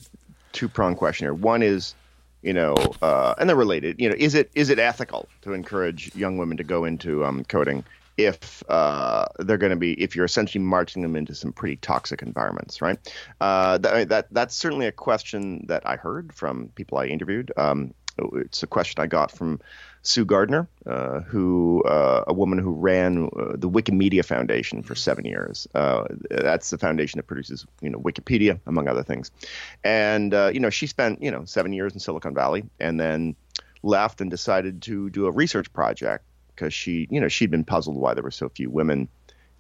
[0.54, 1.34] two prong question here.
[1.36, 1.94] One is,
[2.42, 4.02] you know, uh, and they're related.
[4.02, 7.44] You know, is it is it ethical to encourage young women to go into um,
[7.44, 7.86] coding
[8.18, 12.24] if uh, they're going to be if you're essentially marching them into some pretty toxic
[12.24, 12.98] environments, right?
[13.40, 17.52] Uh, that, that that's certainly a question that I heard from people I interviewed.
[17.56, 17.94] Um,
[18.34, 19.60] it's a question I got from
[20.02, 25.26] Sue Gardner, uh, who uh, a woman who ran uh, the Wikimedia Foundation for seven
[25.26, 25.68] years.
[25.76, 29.32] Uh, that's the foundation that produces, you know, Wikipedia among other things.
[29.84, 33.36] And uh, you know, she spent you know seven years in Silicon Valley, and then
[33.84, 36.24] left and decided to do a research project
[36.56, 39.08] because she, you know, she'd been puzzled why there were so few women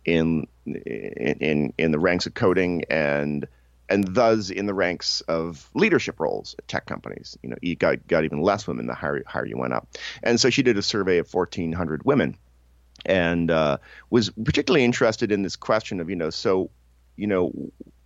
[0.06, 3.48] in in in the ranks of coding and
[3.89, 7.38] and thus in the ranks of leadership roles at tech companies.
[7.41, 9.88] You know, you got, got even less women the higher, higher you went up.
[10.23, 12.38] And so she did a survey of 1,400 women
[13.06, 13.78] and uh,
[14.10, 16.69] was particularly interested in this question of, you know, so,
[17.15, 17.52] you know,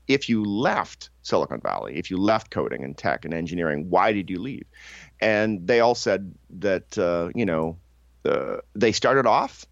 [0.08, 4.30] if you left Silicon Valley, if you left coding and tech and engineering, why did
[4.30, 4.65] you leave?
[5.20, 7.78] And they all said that, uh, you know,
[8.26, 9.65] uh, they started off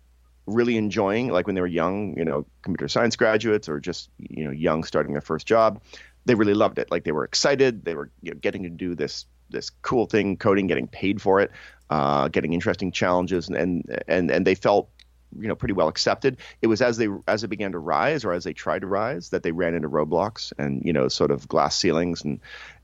[0.50, 4.46] really enjoying, like when they were young, you know, computer science graduates or just you
[4.46, 5.82] know young starting their first job,
[6.26, 6.92] they really loved it.
[6.92, 7.86] Like they were excited.
[7.86, 11.40] They were you know, getting to do this this cool thing, coding, getting paid for
[11.40, 11.52] it,
[11.90, 14.90] uh, getting interesting challenges, and, and and and they felt
[15.38, 16.38] you know pretty well accepted.
[16.62, 19.30] It was as they as it began to rise or as they tried to rise
[19.30, 22.40] that they ran into roadblocks and you know sort of glass ceilings and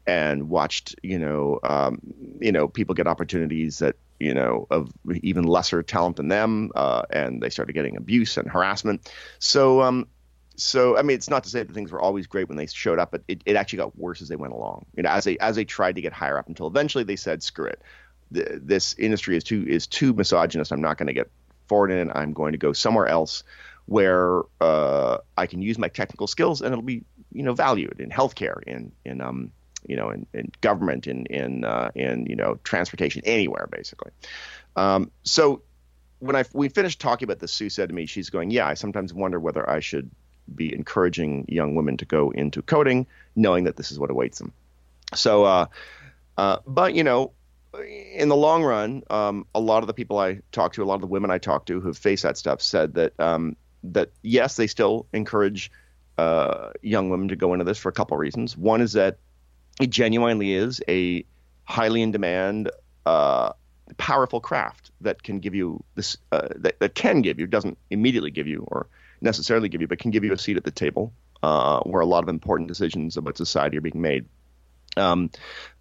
[0.08, 2.00] and watched you know um,
[2.40, 7.04] you know people get opportunities that you know, of even lesser talent than them, uh,
[7.10, 9.12] and they started getting abuse and harassment.
[9.40, 10.08] So, um,
[10.56, 13.00] so I mean, it's not to say that things were always great when they showed
[13.00, 14.86] up, but it, it actually got worse as they went along.
[14.96, 17.44] You know, as they as they tried to get higher up, until eventually they said,
[17.44, 17.82] "Screw it,
[18.32, 20.72] the, this industry is too is too misogynist.
[20.72, 21.30] I'm not going to get
[21.68, 22.12] forward in it.
[22.16, 23.44] I'm going to go somewhere else."
[23.88, 28.10] Where uh, I can use my technical skills and it'll be, you know, valued in
[28.10, 29.52] healthcare, in in um,
[29.88, 34.12] you know, in, in government, in in uh, in you know, transportation, anywhere basically.
[34.76, 35.62] Um, so
[36.20, 38.74] when I we finished talking about this, Sue said to me, she's going, "Yeah, I
[38.74, 40.10] sometimes wonder whether I should
[40.54, 44.54] be encouraging young women to go into coding, knowing that this is what awaits them."
[45.14, 45.66] So, uh,
[46.38, 47.32] uh, but you know,
[48.14, 50.96] in the long run, um, a lot of the people I talk to, a lot
[50.96, 54.56] of the women I talk to who face that stuff, said that um, that yes,
[54.56, 55.72] they still encourage
[56.18, 58.58] uh, young women to go into this for a couple reasons.
[58.58, 59.18] One is that
[59.80, 61.26] it genuinely is a
[61.64, 62.72] highly in demand,
[63.06, 63.54] uh,
[63.98, 68.32] powerful craft that can give you this uh, that, that can give you doesn't immediately
[68.32, 68.88] give you or
[69.22, 72.06] necessarily give you, but can give you a seat at the table uh, where a
[72.06, 74.26] lot of important decisions about society are being made.
[74.98, 75.30] Um,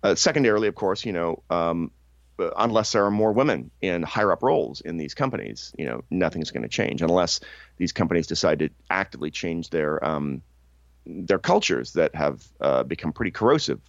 [0.02, 1.90] uh, secondarily, of course, you know, um,
[2.38, 6.50] unless there are more women in higher up roles in these companies, you know, nothing's
[6.50, 7.40] going to change unless
[7.76, 10.42] these companies decide to actively change their um,
[11.06, 13.80] their cultures that have uh, become pretty corrosive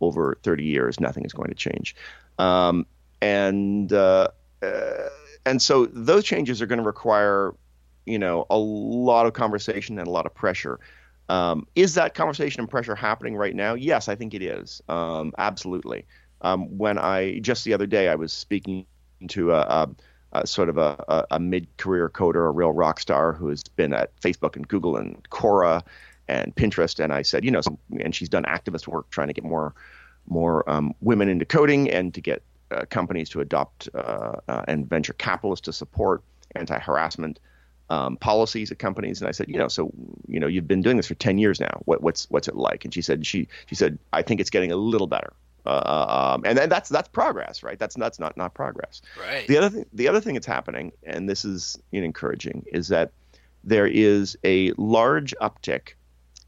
[0.00, 1.94] over 30 years, nothing is going to change.
[2.38, 2.86] Um,
[3.20, 4.28] and uh,
[4.62, 5.08] uh,
[5.46, 7.54] and so those changes are going to require,
[8.06, 10.80] you know, a lot of conversation and a lot of pressure.
[11.28, 13.74] Um, is that conversation and pressure happening right now?
[13.74, 14.82] Yes, I think it is.
[14.88, 16.06] Um, absolutely.
[16.40, 18.86] Um, when I just the other day I was speaking
[19.28, 19.88] to a, a,
[20.32, 24.18] a sort of a, a, mid-career coder, a real rock star who has been at
[24.20, 25.82] Facebook and Google and Quora
[26.30, 27.60] and Pinterest, and I said, you know,
[27.98, 29.74] and she's done activist work trying to get more
[30.26, 34.88] more um, women into coding and to get uh, companies to adopt uh, uh, and
[34.88, 36.22] venture capitalists to support
[36.54, 37.40] anti-harassment
[37.88, 39.20] um, policies at companies.
[39.20, 39.90] And I said, you know, so
[40.28, 41.82] you know, you've been doing this for ten years now.
[41.84, 42.84] What, what's what's it like?
[42.84, 45.32] And she said, she she said, I think it's getting a little better.
[45.66, 47.78] Uh, um, and then that's that's progress, right?
[47.78, 49.02] That's that's not not progress.
[49.18, 49.46] Right.
[49.48, 52.88] The other thing, the other thing that's happening, and this is you know, encouraging, is
[52.88, 53.10] that
[53.64, 55.94] there is a large uptick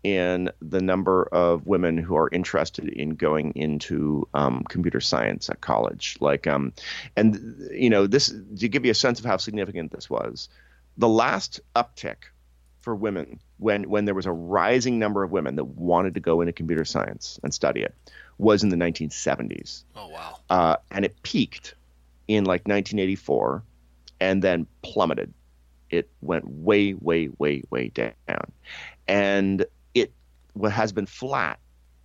[0.02, 5.60] in the number of women who are interested in going into um, computer science at
[5.60, 6.16] college.
[6.20, 6.72] Like, um,
[7.16, 10.48] and you know, this to give you a sense of how significant this was.
[10.96, 12.16] The last uptick
[12.80, 16.40] for women, when when there was a rising number of women that wanted to go
[16.40, 17.94] into computer science and study it,
[18.38, 19.84] was in the 1970s.
[19.94, 20.38] Oh wow!
[20.50, 21.74] Uh, and it peaked
[22.26, 23.62] in like 1984,
[24.20, 25.32] and then plummeted.
[25.90, 28.12] It went way, way, way, way down.
[29.06, 29.66] And
[30.54, 31.58] what has been flat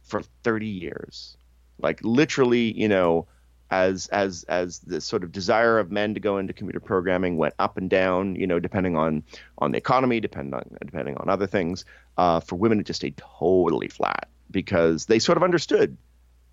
[0.04, 1.38] for 30 years.
[1.80, 3.28] Like literally, you know,
[3.70, 7.54] as as as the sort of desire of men to go into computer programming went
[7.60, 9.24] up and down, you know, depending on
[9.58, 11.86] on the economy, depending on depending on other things.
[12.18, 15.98] Uh, for women, it just stayed totally flat because they sort of understood,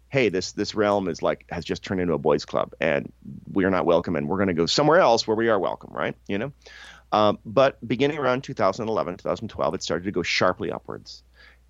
[0.08, 3.12] hey, this this realm is like has just turned into a boys' club, and
[3.52, 5.92] we are not welcome, and we're going to go somewhere else where we are welcome,
[5.92, 6.16] right?
[6.26, 6.52] You know.
[7.12, 11.22] Um, but beginning around 2011, 2012, it started to go sharply upwards.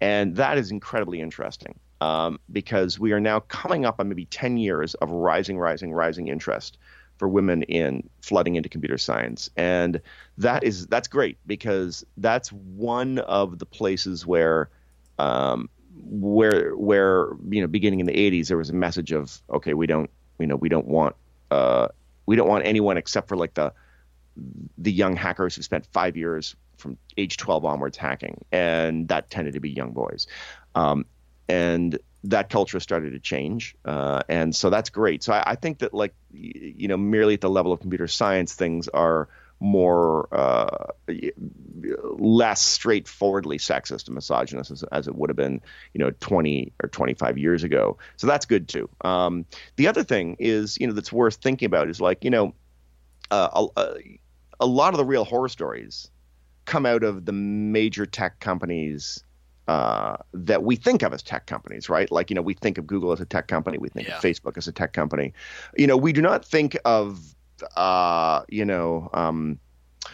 [0.04, 4.58] And that is incredibly interesting um, because we are now coming up on maybe 10
[4.58, 6.76] years of rising, rising, rising interest
[7.16, 9.48] for women in flooding into computer science.
[9.56, 10.02] And
[10.36, 14.68] that is that's great because that's one of the places where
[15.18, 19.72] um, where where you know beginning in the 80s there was a message of okay
[19.72, 21.16] we don't You know, we don't want
[21.50, 21.88] uh,
[22.26, 23.72] we don't want anyone except for like the
[24.76, 29.54] the young hackers who spent five years from age 12 onwards hacking, and that tended
[29.54, 30.26] to be young boys.
[30.74, 31.06] Um,
[31.48, 35.22] and that culture started to change, uh, and so that's great.
[35.22, 38.54] So I, I, think that like you know, merely at the level of computer science,
[38.54, 39.28] things are
[39.60, 40.86] more uh,
[42.18, 45.60] less straightforwardly sexist and misogynist as, as, it would have been,
[45.92, 47.96] you know, 20 or 25 years ago.
[48.16, 48.88] So that's good too.
[49.02, 49.46] Um,
[49.76, 52.54] the other thing is, you know, that's worth thinking about is like, you know,
[53.30, 53.96] uh, a,
[54.60, 56.10] a, lot of the real horror stories
[56.64, 59.22] come out of the major tech companies
[59.66, 62.10] uh, that we think of as tech companies, right?
[62.10, 64.16] Like, you know, we think of Google as a tech company, we think yeah.
[64.16, 65.32] of Facebook as a tech company.
[65.76, 67.34] You know, we do not think of
[67.76, 69.58] uh, you know, um,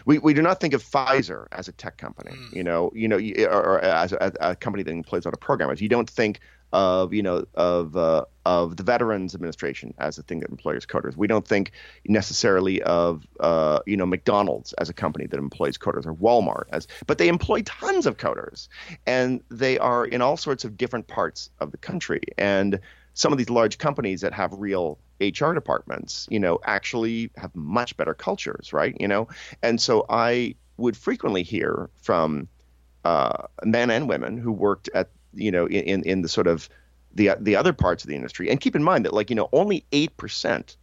[0.05, 2.53] we, we do not think of Pfizer as a tech company, mm.
[2.53, 5.40] you know, you know, or, or as a, a, company that employs a lot of
[5.40, 5.80] programmers.
[5.80, 6.40] You don't think
[6.73, 11.16] of you know of uh, of the Veterans Administration as a thing that employs coders.
[11.16, 11.73] We don't think
[12.07, 16.87] necessarily of uh, you know McDonald's as a company that employs coders or Walmart as,
[17.07, 18.68] but they employ tons of coders,
[19.07, 22.23] and they are in all sorts of different parts of the country.
[22.39, 22.81] And
[23.14, 27.97] some of these large companies that have real HR departments, you know, actually have much
[27.97, 28.97] better cultures, right?
[28.99, 29.29] You know,
[29.62, 32.49] and so I would frequently hear from
[33.05, 36.68] uh, men and women who worked at, you know, in in the sort of
[37.14, 39.49] the the other parts of the industry, and keep in mind that like you know
[39.53, 40.76] only eight percent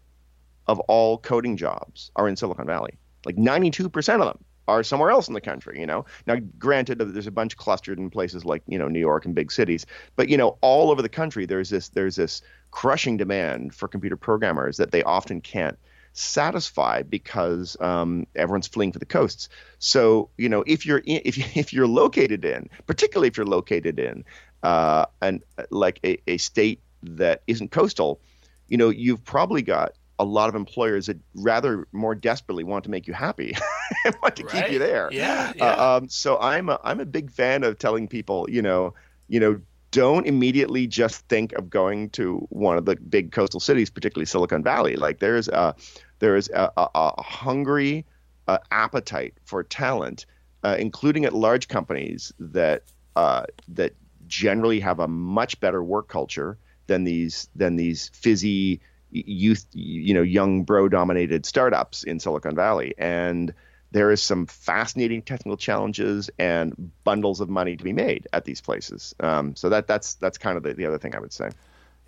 [0.67, 2.97] of all coding jobs are in Silicon Valley.
[3.25, 5.79] Like ninety two percent of them are somewhere else in the country.
[5.79, 8.99] You know, now granted, uh, there's a bunch clustered in places like you know New
[8.99, 9.85] York and big cities,
[10.15, 12.41] but you know all over the country there's this there's this
[12.71, 15.77] crushing demand for computer programmers that they often can't
[16.17, 19.49] satisfy because um, everyone's fleeing for the coasts.
[19.79, 23.45] So you know if you're in, if you, if you're located in, particularly if you're
[23.45, 24.23] located in
[24.63, 28.19] uh, and like a, a state that isn't coastal,
[28.67, 32.89] you know you've probably got a lot of employers that rather more desperately want to
[32.89, 33.55] make you happy
[34.05, 34.63] and want to right.
[34.63, 35.09] keep you there.
[35.11, 35.53] Yeah.
[35.55, 35.63] yeah.
[35.63, 38.95] Uh, um, so I'm a, I'm a big fan of telling people, you know,
[39.27, 39.61] you know,
[39.91, 44.63] don't immediately just think of going to one of the big coastal cities, particularly Silicon
[44.63, 44.95] Valley.
[44.95, 45.75] Like there's a
[46.19, 48.05] there is a, a, a hungry
[48.47, 50.25] uh, appetite for talent,
[50.63, 52.83] uh, including at large companies that
[53.15, 53.93] uh, that
[54.27, 56.57] generally have a much better work culture
[56.87, 58.79] than these than these fizzy
[59.11, 62.93] youth, you know, young bro dominated startups in Silicon Valley.
[62.97, 63.53] And
[63.91, 68.59] there is some fascinating technical challenges and bundles of money to be made at these
[68.59, 69.15] places.
[69.19, 71.49] Um, so that that's that's kind of the, the other thing I would say.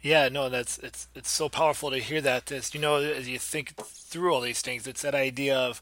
[0.02, 2.46] Yeah, no, that's it's it's so powerful to hear that.
[2.48, 5.82] This, you know, as you think through all these things, it's that idea of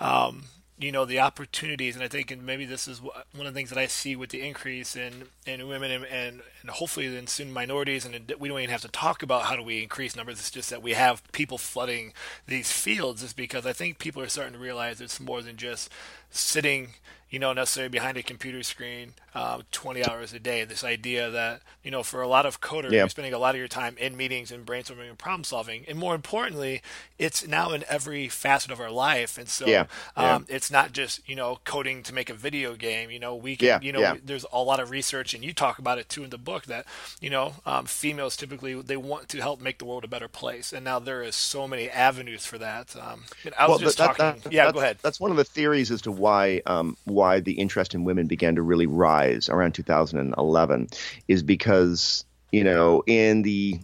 [0.00, 0.44] um,
[0.78, 3.70] you know the opportunities and i think and maybe this is one of the things
[3.70, 7.50] that i see with the increase in in women and and, and hopefully then soon
[7.50, 10.50] minorities and we don't even have to talk about how do we increase numbers it's
[10.50, 12.12] just that we have people flooding
[12.46, 15.90] these fields is because i think people are starting to realize it's more than just
[16.30, 16.88] sitting
[17.30, 20.64] you know, necessarily behind a computer screen um, 20 hours a day.
[20.64, 23.00] This idea that, you know, for a lot of coders, yeah.
[23.00, 25.84] you're spending a lot of your time in meetings and brainstorming and problem solving.
[25.88, 26.82] And more importantly,
[27.18, 29.38] it's now in every facet of our life.
[29.38, 29.86] And so yeah.
[30.16, 33.10] Um, it's not just, you know, coding to make a video game.
[33.10, 35.98] You know, we can, you know, there's a lot of research, and you talk about
[35.98, 36.86] it too in the book that,
[37.20, 40.72] you know, um, females typically, they want to help make the world a better place.
[40.72, 42.94] And now there is so many avenues for that.
[42.96, 43.24] Um,
[43.58, 44.40] I was well, just that, talking.
[44.42, 44.98] That, yeah, go ahead.
[45.02, 48.54] That's one of the theories as to why um, why the interest in women began
[48.54, 50.88] to really rise around 2011
[51.26, 53.80] is because you know in the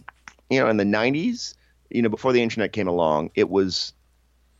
[0.49, 1.55] you know in the 90s
[1.89, 3.91] you know before the internet came along it was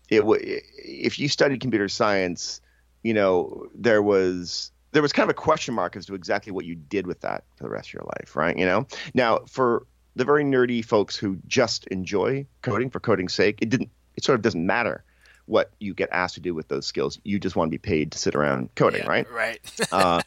[0.10, 2.60] it was if you studied computer science
[3.04, 6.66] you know there was there was kind of a question mark as to exactly what
[6.66, 8.58] you did with that for the rest of your life right?
[8.58, 8.88] You know?
[9.14, 13.90] Now for the very nerdy folks who just enjoy coding for coding's sake it didn't
[14.16, 15.04] it sort of doesn't matter
[15.46, 17.20] what you get asked to do with those skills.
[17.24, 19.32] You just want to be paid to sit around coding, yeah, right?
[19.32, 19.60] Right.
[19.92, 20.22] uh,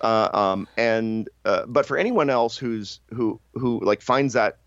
[0.00, 4.58] uh, um, and uh, but for anyone else who's who who like finds that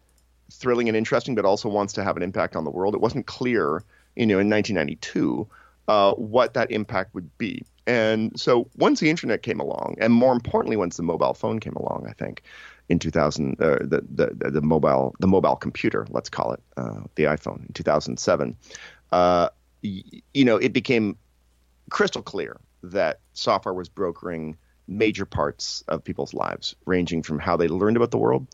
[0.52, 3.28] thrilling and interesting, but also wants to have an impact on the world, it wasn't
[3.28, 3.84] clear,
[4.16, 5.48] you know, in 1992,
[5.88, 7.64] uh, what that impact would be.
[7.86, 11.74] And so once the internet came along, and more importantly, once the mobile phone came
[11.74, 12.44] along, I think
[12.88, 17.24] in 2000, uh, the, the the mobile the mobile computer, let's call it uh, the
[17.24, 18.56] iPhone in 2007.
[19.12, 19.50] Uh,
[19.82, 21.18] you know, it became
[21.90, 24.58] crystal clear that software was brokering
[24.88, 28.48] major parts of people's lives, ranging from how they learned about the world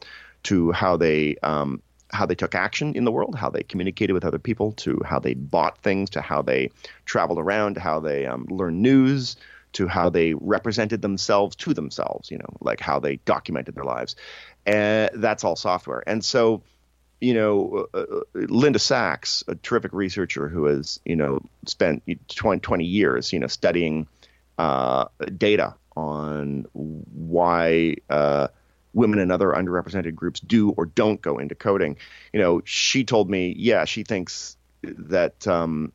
[0.43, 4.26] to how they um, how they took action in the world, how they communicated with
[4.26, 6.69] other people, to how they bought things, to how they
[7.05, 9.36] traveled around, to how they um, learned news,
[9.73, 12.30] to how they represented themselves to themselves.
[12.30, 14.15] You know, like how they documented their lives,
[14.65, 16.03] and that's all software.
[16.07, 16.63] And so
[17.22, 22.59] you know, uh, uh, Linda Sax, a terrific researcher who has, you know, spent 20,
[22.59, 24.07] 20 years, you know, studying
[24.57, 25.05] uh,
[25.38, 28.47] data on why uh,
[28.93, 31.97] women and other underrepresented groups do or don't go into coding.
[32.34, 35.91] You know, she told me, yeah, she thinks that um,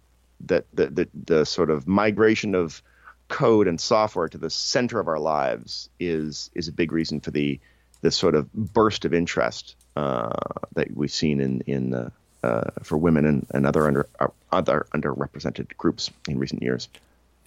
[0.47, 2.83] that the, the the sort of migration of
[3.29, 7.31] code and software to the center of our lives is is a big reason for
[7.31, 7.61] the
[8.01, 12.11] the sort of burst of interest that we've seen in in uh,
[12.43, 16.88] uh, for women and, and other under uh, other underrepresented groups in recent years.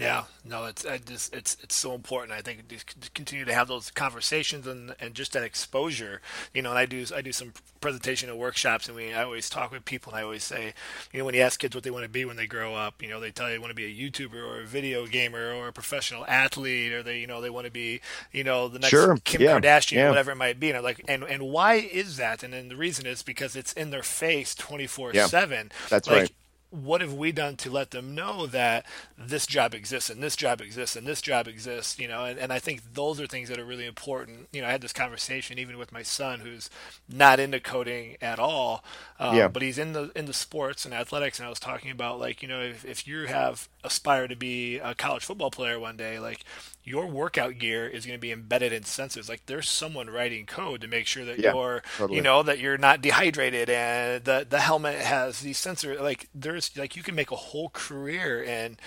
[0.03, 2.31] Yeah, no, it's I just it's it's so important.
[2.33, 6.21] I think to continue to have those conversations and, and just that exposure.
[6.53, 9.49] You know, and I do I do some presentation and workshops, and we I always
[9.49, 10.73] talk with people, and I always say,
[11.11, 13.01] you know, when you ask kids what they want to be when they grow up,
[13.01, 15.53] you know, they tell you they want to be a YouTuber or a video gamer
[15.53, 18.01] or a professional athlete, or they you know they want to be
[18.31, 19.17] you know the next sure.
[19.23, 19.59] Kim yeah.
[19.59, 20.09] Kardashian, yeah.
[20.09, 20.69] whatever it might be.
[20.69, 22.43] And I'm like, and and why is that?
[22.43, 25.71] And then the reason is because it's in their face twenty four seven.
[25.89, 26.31] That's like, right
[26.73, 28.83] what have we done to let them know that
[29.15, 32.51] this job exists and this job exists and this job exists you know and, and
[32.51, 35.59] i think those are things that are really important you know i had this conversation
[35.59, 36.71] even with my son who's
[37.07, 38.83] not into coding at all
[39.19, 39.47] um, yeah.
[39.47, 42.41] but he's in the in the sports and athletics and i was talking about like
[42.41, 46.19] you know if, if you have aspire to be a college football player one day
[46.19, 46.43] like
[46.83, 49.29] your workout gear is going to be embedded in sensors.
[49.29, 52.17] Like there's someone writing code to make sure that yeah, you're, totally.
[52.17, 55.99] you know, that you're not dehydrated, and the the helmet has these sensors.
[56.01, 58.77] Like there's like you can make a whole career in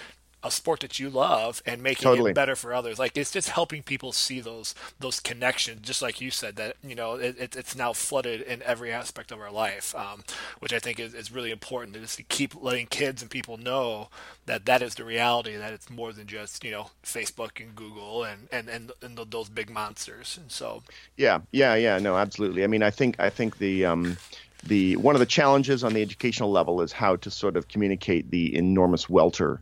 [0.47, 2.31] a sport that you love and making totally.
[2.31, 2.99] it better for others.
[2.99, 6.95] Like it's just helping people see those those connections, just like you said that you
[6.95, 10.23] know it, it, it's now flooded in every aspect of our life, um,
[10.61, 14.09] which I think is, is really important to just keep letting kids and people know
[14.47, 15.57] that that is the reality.
[15.57, 19.49] That it's more than just you know Facebook and Google and and and, and those
[19.49, 20.39] big monsters.
[20.41, 20.83] And so
[21.17, 22.65] yeah, yeah, yeah, no, absolutely.
[22.65, 24.17] I mean, I think I think the um,
[24.65, 28.31] the one of the challenges on the educational level is how to sort of communicate
[28.31, 29.61] the enormous welter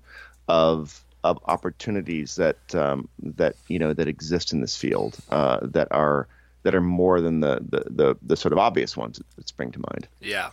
[0.49, 5.89] of of opportunities that um, that you know that exist in this field uh, that
[5.91, 6.29] are
[6.63, 9.79] that are more than the, the, the the sort of obvious ones that spring to
[9.79, 10.09] mind.
[10.21, 10.51] Yeah.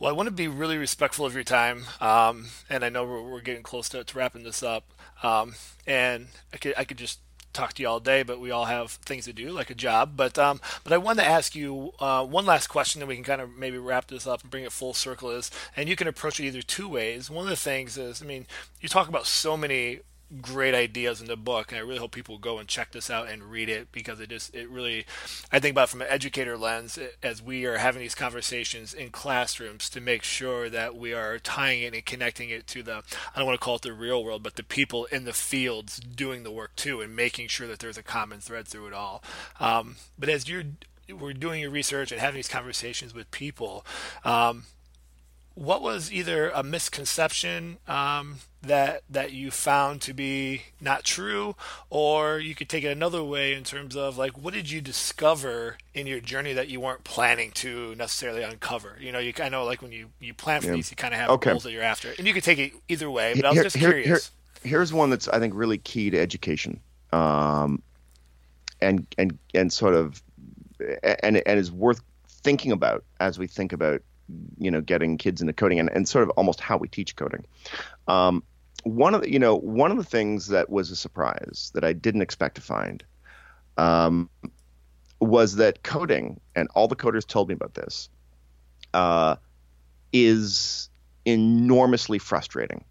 [0.00, 3.22] Well, I want to be really respectful of your time, um, and I know we're,
[3.22, 4.84] we're getting close to, to wrapping this up.
[5.22, 5.54] Um,
[5.86, 7.20] and I could I could just
[7.52, 10.12] talk to you all day, but we all have things to do, like a job.
[10.16, 13.24] But um, but I wanted to ask you uh, one last question, and we can
[13.24, 15.30] kind of maybe wrap this up and bring it full circle.
[15.30, 17.30] Is and you can approach it either two ways.
[17.30, 18.46] One of the things is, I mean,
[18.80, 20.00] you talk about so many
[20.40, 23.28] great ideas in the book and i really hope people go and check this out
[23.28, 25.04] and read it because it just it really
[25.50, 29.90] i think about from an educator lens as we are having these conversations in classrooms
[29.90, 33.02] to make sure that we are tying it and connecting it to the
[33.34, 35.98] i don't want to call it the real world but the people in the fields
[35.98, 39.22] doing the work too and making sure that there's a common thread through it all.
[39.60, 40.64] Um, but as you're
[41.10, 43.84] we're doing your research and having these conversations with people
[44.24, 44.64] um,
[45.54, 51.56] what was either a misconception um, that that you found to be not true,
[51.90, 55.78] or you could take it another way in terms of like what did you discover
[55.94, 58.96] in your journey that you weren't planning to necessarily uncover?
[59.00, 60.74] You know, you kind of like when you you plan for yeah.
[60.74, 61.50] these, you kind of have okay.
[61.50, 63.34] goals that you're after, and you could take it either way.
[63.34, 64.30] But I was just here, curious.
[64.62, 66.80] Here, here's one that's I think really key to education,
[67.12, 67.82] um,
[68.80, 70.22] and and and sort of
[71.02, 74.02] and and is worth thinking about as we think about
[74.58, 77.44] you know getting kids into coding and, and sort of almost how we teach coding
[78.08, 78.42] um,
[78.82, 81.92] one of the you know one of the things that was a surprise that i
[81.92, 83.04] didn't expect to find
[83.78, 84.28] um,
[85.20, 88.10] was that coding and all the coders told me about this
[88.92, 89.36] uh,
[90.12, 90.90] is
[91.24, 92.84] enormously frustrating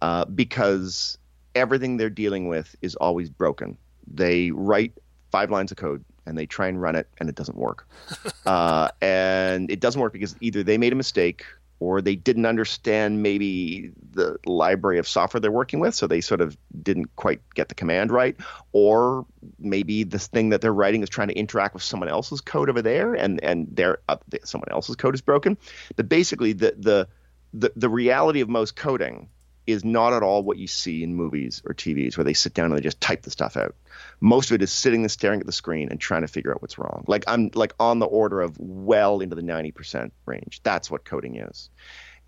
[0.00, 1.18] uh, because
[1.54, 4.92] everything they're dealing with is always broken they write
[5.30, 7.86] five lines of code and they try and run it and it doesn't work.
[8.46, 11.44] uh, and it doesn't work because either they made a mistake
[11.80, 16.40] or they didn't understand maybe the library of software they're working with, so they sort
[16.40, 18.36] of didn't quite get the command right,
[18.72, 19.26] or
[19.58, 22.82] maybe this thing that they're writing is trying to interact with someone else's code over
[22.82, 25.56] there, and and their uh, someone else's code is broken.
[25.96, 27.08] But basically, the the
[27.52, 29.28] the, the reality of most coding
[29.70, 32.66] is not at all what you see in movies or TVs where they sit down
[32.66, 33.74] and they just type the stuff out.
[34.20, 36.62] Most of it is sitting and staring at the screen and trying to figure out
[36.62, 37.04] what's wrong.
[37.06, 40.60] Like I'm like on the order of well into the 90% range.
[40.62, 41.70] That's what coding is.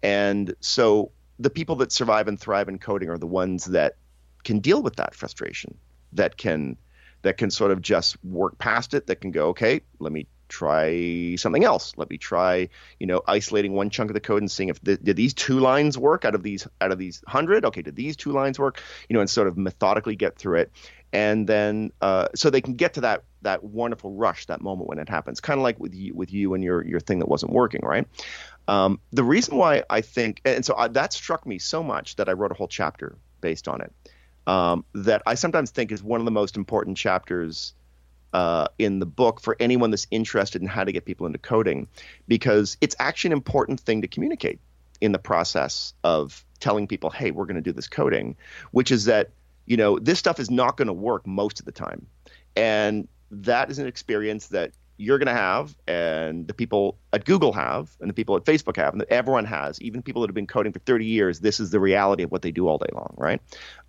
[0.03, 3.97] And so the people that survive and thrive in coding are the ones that
[4.45, 5.77] can deal with that frustration,
[6.13, 6.77] that can
[7.23, 11.35] that can sort of just work past it, that can go, okay, let me try
[11.37, 11.95] something else.
[11.97, 12.69] Let me try,
[13.01, 15.97] you know, isolating one chunk of the code and seeing if did these two lines
[15.97, 17.65] work out of these out of these hundred.
[17.65, 18.81] Okay, did these two lines work?
[19.09, 20.71] You know, and sort of methodically get through it.
[21.13, 24.99] and then uh, so they can get to that that wonderful rush, that moment when
[24.99, 27.53] it happens, kind of like with you with you and your your thing that wasn't
[27.53, 28.07] working, right?
[28.69, 32.29] Um, the reason why I think, and so I, that struck me so much that
[32.29, 33.93] I wrote a whole chapter based on it.
[34.47, 37.75] Um, that I sometimes think is one of the most important chapters
[38.33, 41.89] uh, in the book for anyone that's interested in how to get people into coding,
[42.29, 44.61] because it's actually an important thing to communicate
[45.01, 48.37] in the process of telling people, hey, we're going to do this coding,
[48.71, 49.31] which is that,
[49.67, 52.07] you know, this stuff is not going to work most of the time.
[52.57, 57.53] And that is an experience that you're going to have, and the people at Google
[57.53, 60.35] have, and the people at Facebook have, and that everyone has, even people that have
[60.35, 61.41] been coding for 30 years.
[61.41, 63.41] This is the reality of what they do all day long, right?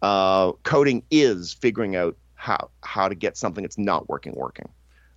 [0.01, 4.67] Uh, coding is figuring out how how to get something that's not working working,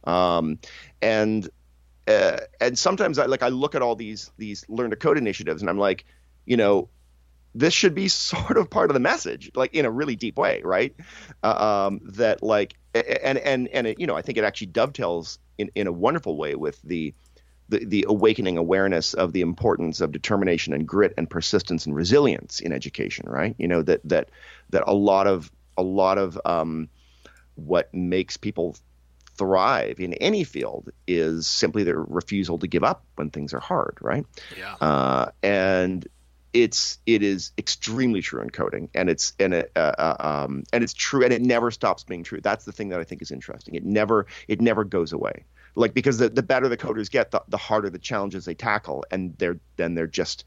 [0.05, 0.61] um,
[1.03, 1.51] and
[2.07, 5.61] uh, and sometimes I like I look at all these these learn to code initiatives,
[5.61, 6.05] and I'm like,
[6.45, 6.89] you know,
[7.53, 10.62] this should be sort of part of the message, like in a really deep way,
[10.64, 10.95] right?
[11.43, 15.41] Uh, um, that like, and and and it, you know, I think it actually dovetails
[15.59, 17.12] in, in a wonderful way with the,
[17.68, 22.61] the the awakening awareness of the importance of determination and grit and persistence and resilience
[22.61, 23.57] in education, right?
[23.59, 24.31] You know that that
[24.70, 26.89] that a lot of a lot of um,
[27.57, 28.76] what makes people
[29.36, 33.98] thrive in any field is simply their refusal to give up when things are hard,
[34.00, 34.24] right?
[34.57, 34.74] Yeah.
[34.80, 36.07] Uh, and
[36.52, 40.82] it's it is extremely true in coding, and it's and it uh, uh, um, and
[40.82, 42.40] it's true, and it never stops being true.
[42.40, 43.74] That's the thing that I think is interesting.
[43.74, 45.44] It never it never goes away.
[45.74, 49.04] Like because the, the better the coders get, the, the harder the challenges they tackle,
[49.11, 50.46] and they're then they're just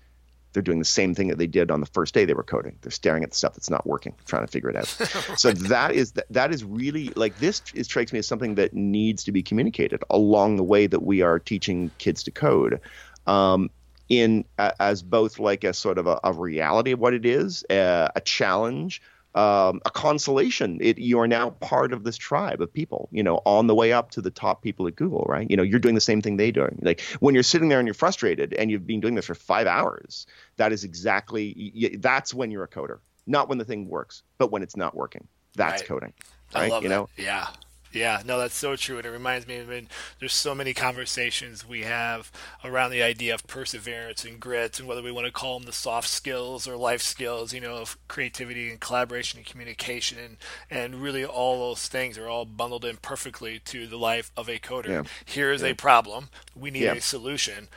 [0.53, 2.77] they're doing the same thing that they did on the first day they were coding.
[2.81, 4.99] They're staring at the stuff that's not working, trying to figure it out.
[4.99, 5.39] right.
[5.39, 9.23] So that is that is really like this is, strikes me as something that needs
[9.25, 12.81] to be communicated along the way that we are teaching kids to code.
[13.27, 13.69] Um,
[14.09, 17.63] in uh, as both like a sort of a, a reality of what it is,
[17.69, 19.03] uh, a challenge,
[19.35, 20.79] um, a consolation.
[20.81, 23.93] It, you are now part of this tribe of people, you know, on the way
[23.93, 25.49] up to the top people at Google, right?
[25.49, 26.79] You know, you're doing the same thing they're doing.
[26.81, 29.67] Like when you're sitting there and you're frustrated and you've been doing this for five
[29.67, 30.25] hours,
[30.57, 32.99] that is exactly that's when you're a coder.
[33.27, 35.27] Not when the thing works, but when it's not working.
[35.55, 35.87] That's right.
[35.87, 36.13] coding.
[36.55, 36.63] Right?
[36.63, 36.95] I love you that.
[36.95, 37.09] know?
[37.17, 37.47] Yeah.
[37.91, 38.97] Yeah, no, that's so true.
[38.97, 39.87] And it reminds me, I mean,
[40.19, 42.31] there's so many conversations we have
[42.63, 45.73] around the idea of perseverance and grit, and whether we want to call them the
[45.73, 50.17] soft skills or life skills, you know, of creativity and collaboration and communication.
[50.19, 50.37] And,
[50.69, 54.59] and really, all those things are all bundled in perfectly to the life of a
[54.59, 54.87] coder.
[54.87, 55.03] Yeah.
[55.25, 55.69] Here is Yeah.
[55.69, 56.29] a problem.
[56.55, 56.93] We need Yeah.
[56.93, 57.69] a solution.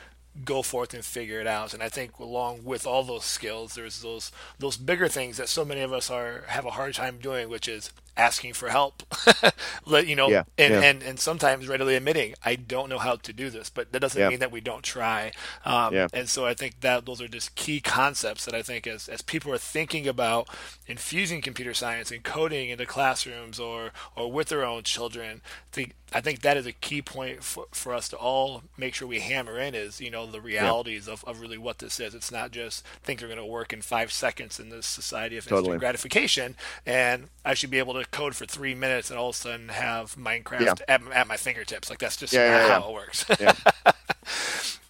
[0.45, 1.73] Go forth and figure it out.
[1.73, 5.63] And I think along with all those skills, there's those those bigger things that so
[5.63, 9.03] many of us are have a hard time doing, which is asking for help.
[9.85, 10.81] Let you know, Yeah, and, yeah.
[10.81, 14.19] and and sometimes readily admitting I don't know how to do this, but that doesn't
[14.19, 14.29] Yeah.
[14.29, 15.31] mean that we don't try.
[15.65, 16.07] Um, Yeah.
[16.13, 19.21] And so I think that those are just key concepts that I think as as
[19.21, 20.47] people are thinking about
[20.87, 25.93] infusing computer science and coding into classrooms or or with their own children, I think
[26.15, 29.19] I think that is a key point for, for us to all make sure we
[29.21, 32.13] hammer in is you know the realities of, of really what this is.
[32.13, 35.45] It's not just things are going to work in five seconds in this society of
[35.45, 35.59] Totally.
[35.69, 36.55] instant gratification,
[36.85, 39.69] and I should be able to code for three minutes and all of a sudden
[39.69, 40.73] have Minecraft Yeah.
[40.87, 41.89] at, at my fingertips.
[41.89, 43.25] Like that's just Yeah, how it works.
[43.39, 43.53] Yeah.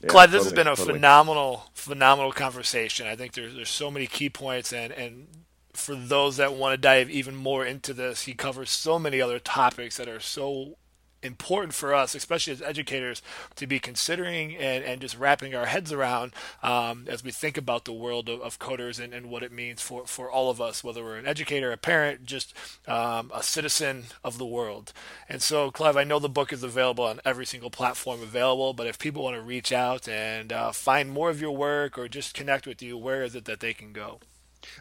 [0.02, 0.96] Yeah, Clive, this has been a totally.
[0.96, 3.08] phenomenal, phenomenal conversation.
[3.08, 5.28] I think there's there's so many key points, and and
[5.72, 9.40] for those that want to dive even more into this, he covers so many other
[9.40, 10.78] topics that are so
[11.24, 13.22] important for us, especially as educators,
[13.56, 17.86] to be considering and, and just wrapping our heads around um, as we think about
[17.86, 20.84] the world of, of coders and, and what it means for, for all of us,
[20.84, 22.54] whether we're an educator, a parent, just
[22.88, 24.94] um, a citizen of the world.
[25.30, 28.88] And so, Clive, I know the book is available on every single platform available, but
[28.88, 32.34] if people want to reach out and uh, find more of your work or just
[32.34, 34.20] connect with you, where is it that they can go?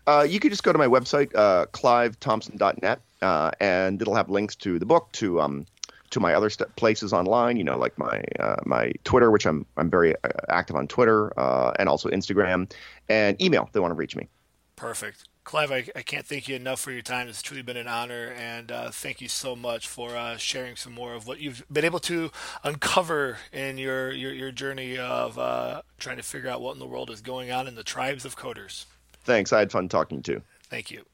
[0.07, 4.55] Uh, you could just go to my website, uh, clivethompson.net, uh, and it'll have links
[4.57, 5.67] to the book, to um,
[6.13, 7.57] to my other st- places online.
[7.57, 11.39] You know, like my uh, my Twitter, which I'm I'm very uh, active on Twitter,
[11.39, 12.71] uh, and also Instagram,
[13.09, 13.65] and email.
[13.65, 14.29] If they want to reach me.
[14.77, 15.25] Perfect.
[15.45, 17.29] Clive, I, I can't thank you enough for your time.
[17.29, 20.93] It's truly been an honor, and uh, thank you so much for uh, sharing some
[20.93, 22.31] more of what you've been able to
[22.63, 26.87] uncover in your, your, your journey of uh, trying to figure out what in the
[26.87, 28.85] world is going on in the tribes of coders.
[29.25, 29.53] Thanks.
[29.53, 30.43] I had fun talking too.
[30.69, 31.05] Thank you.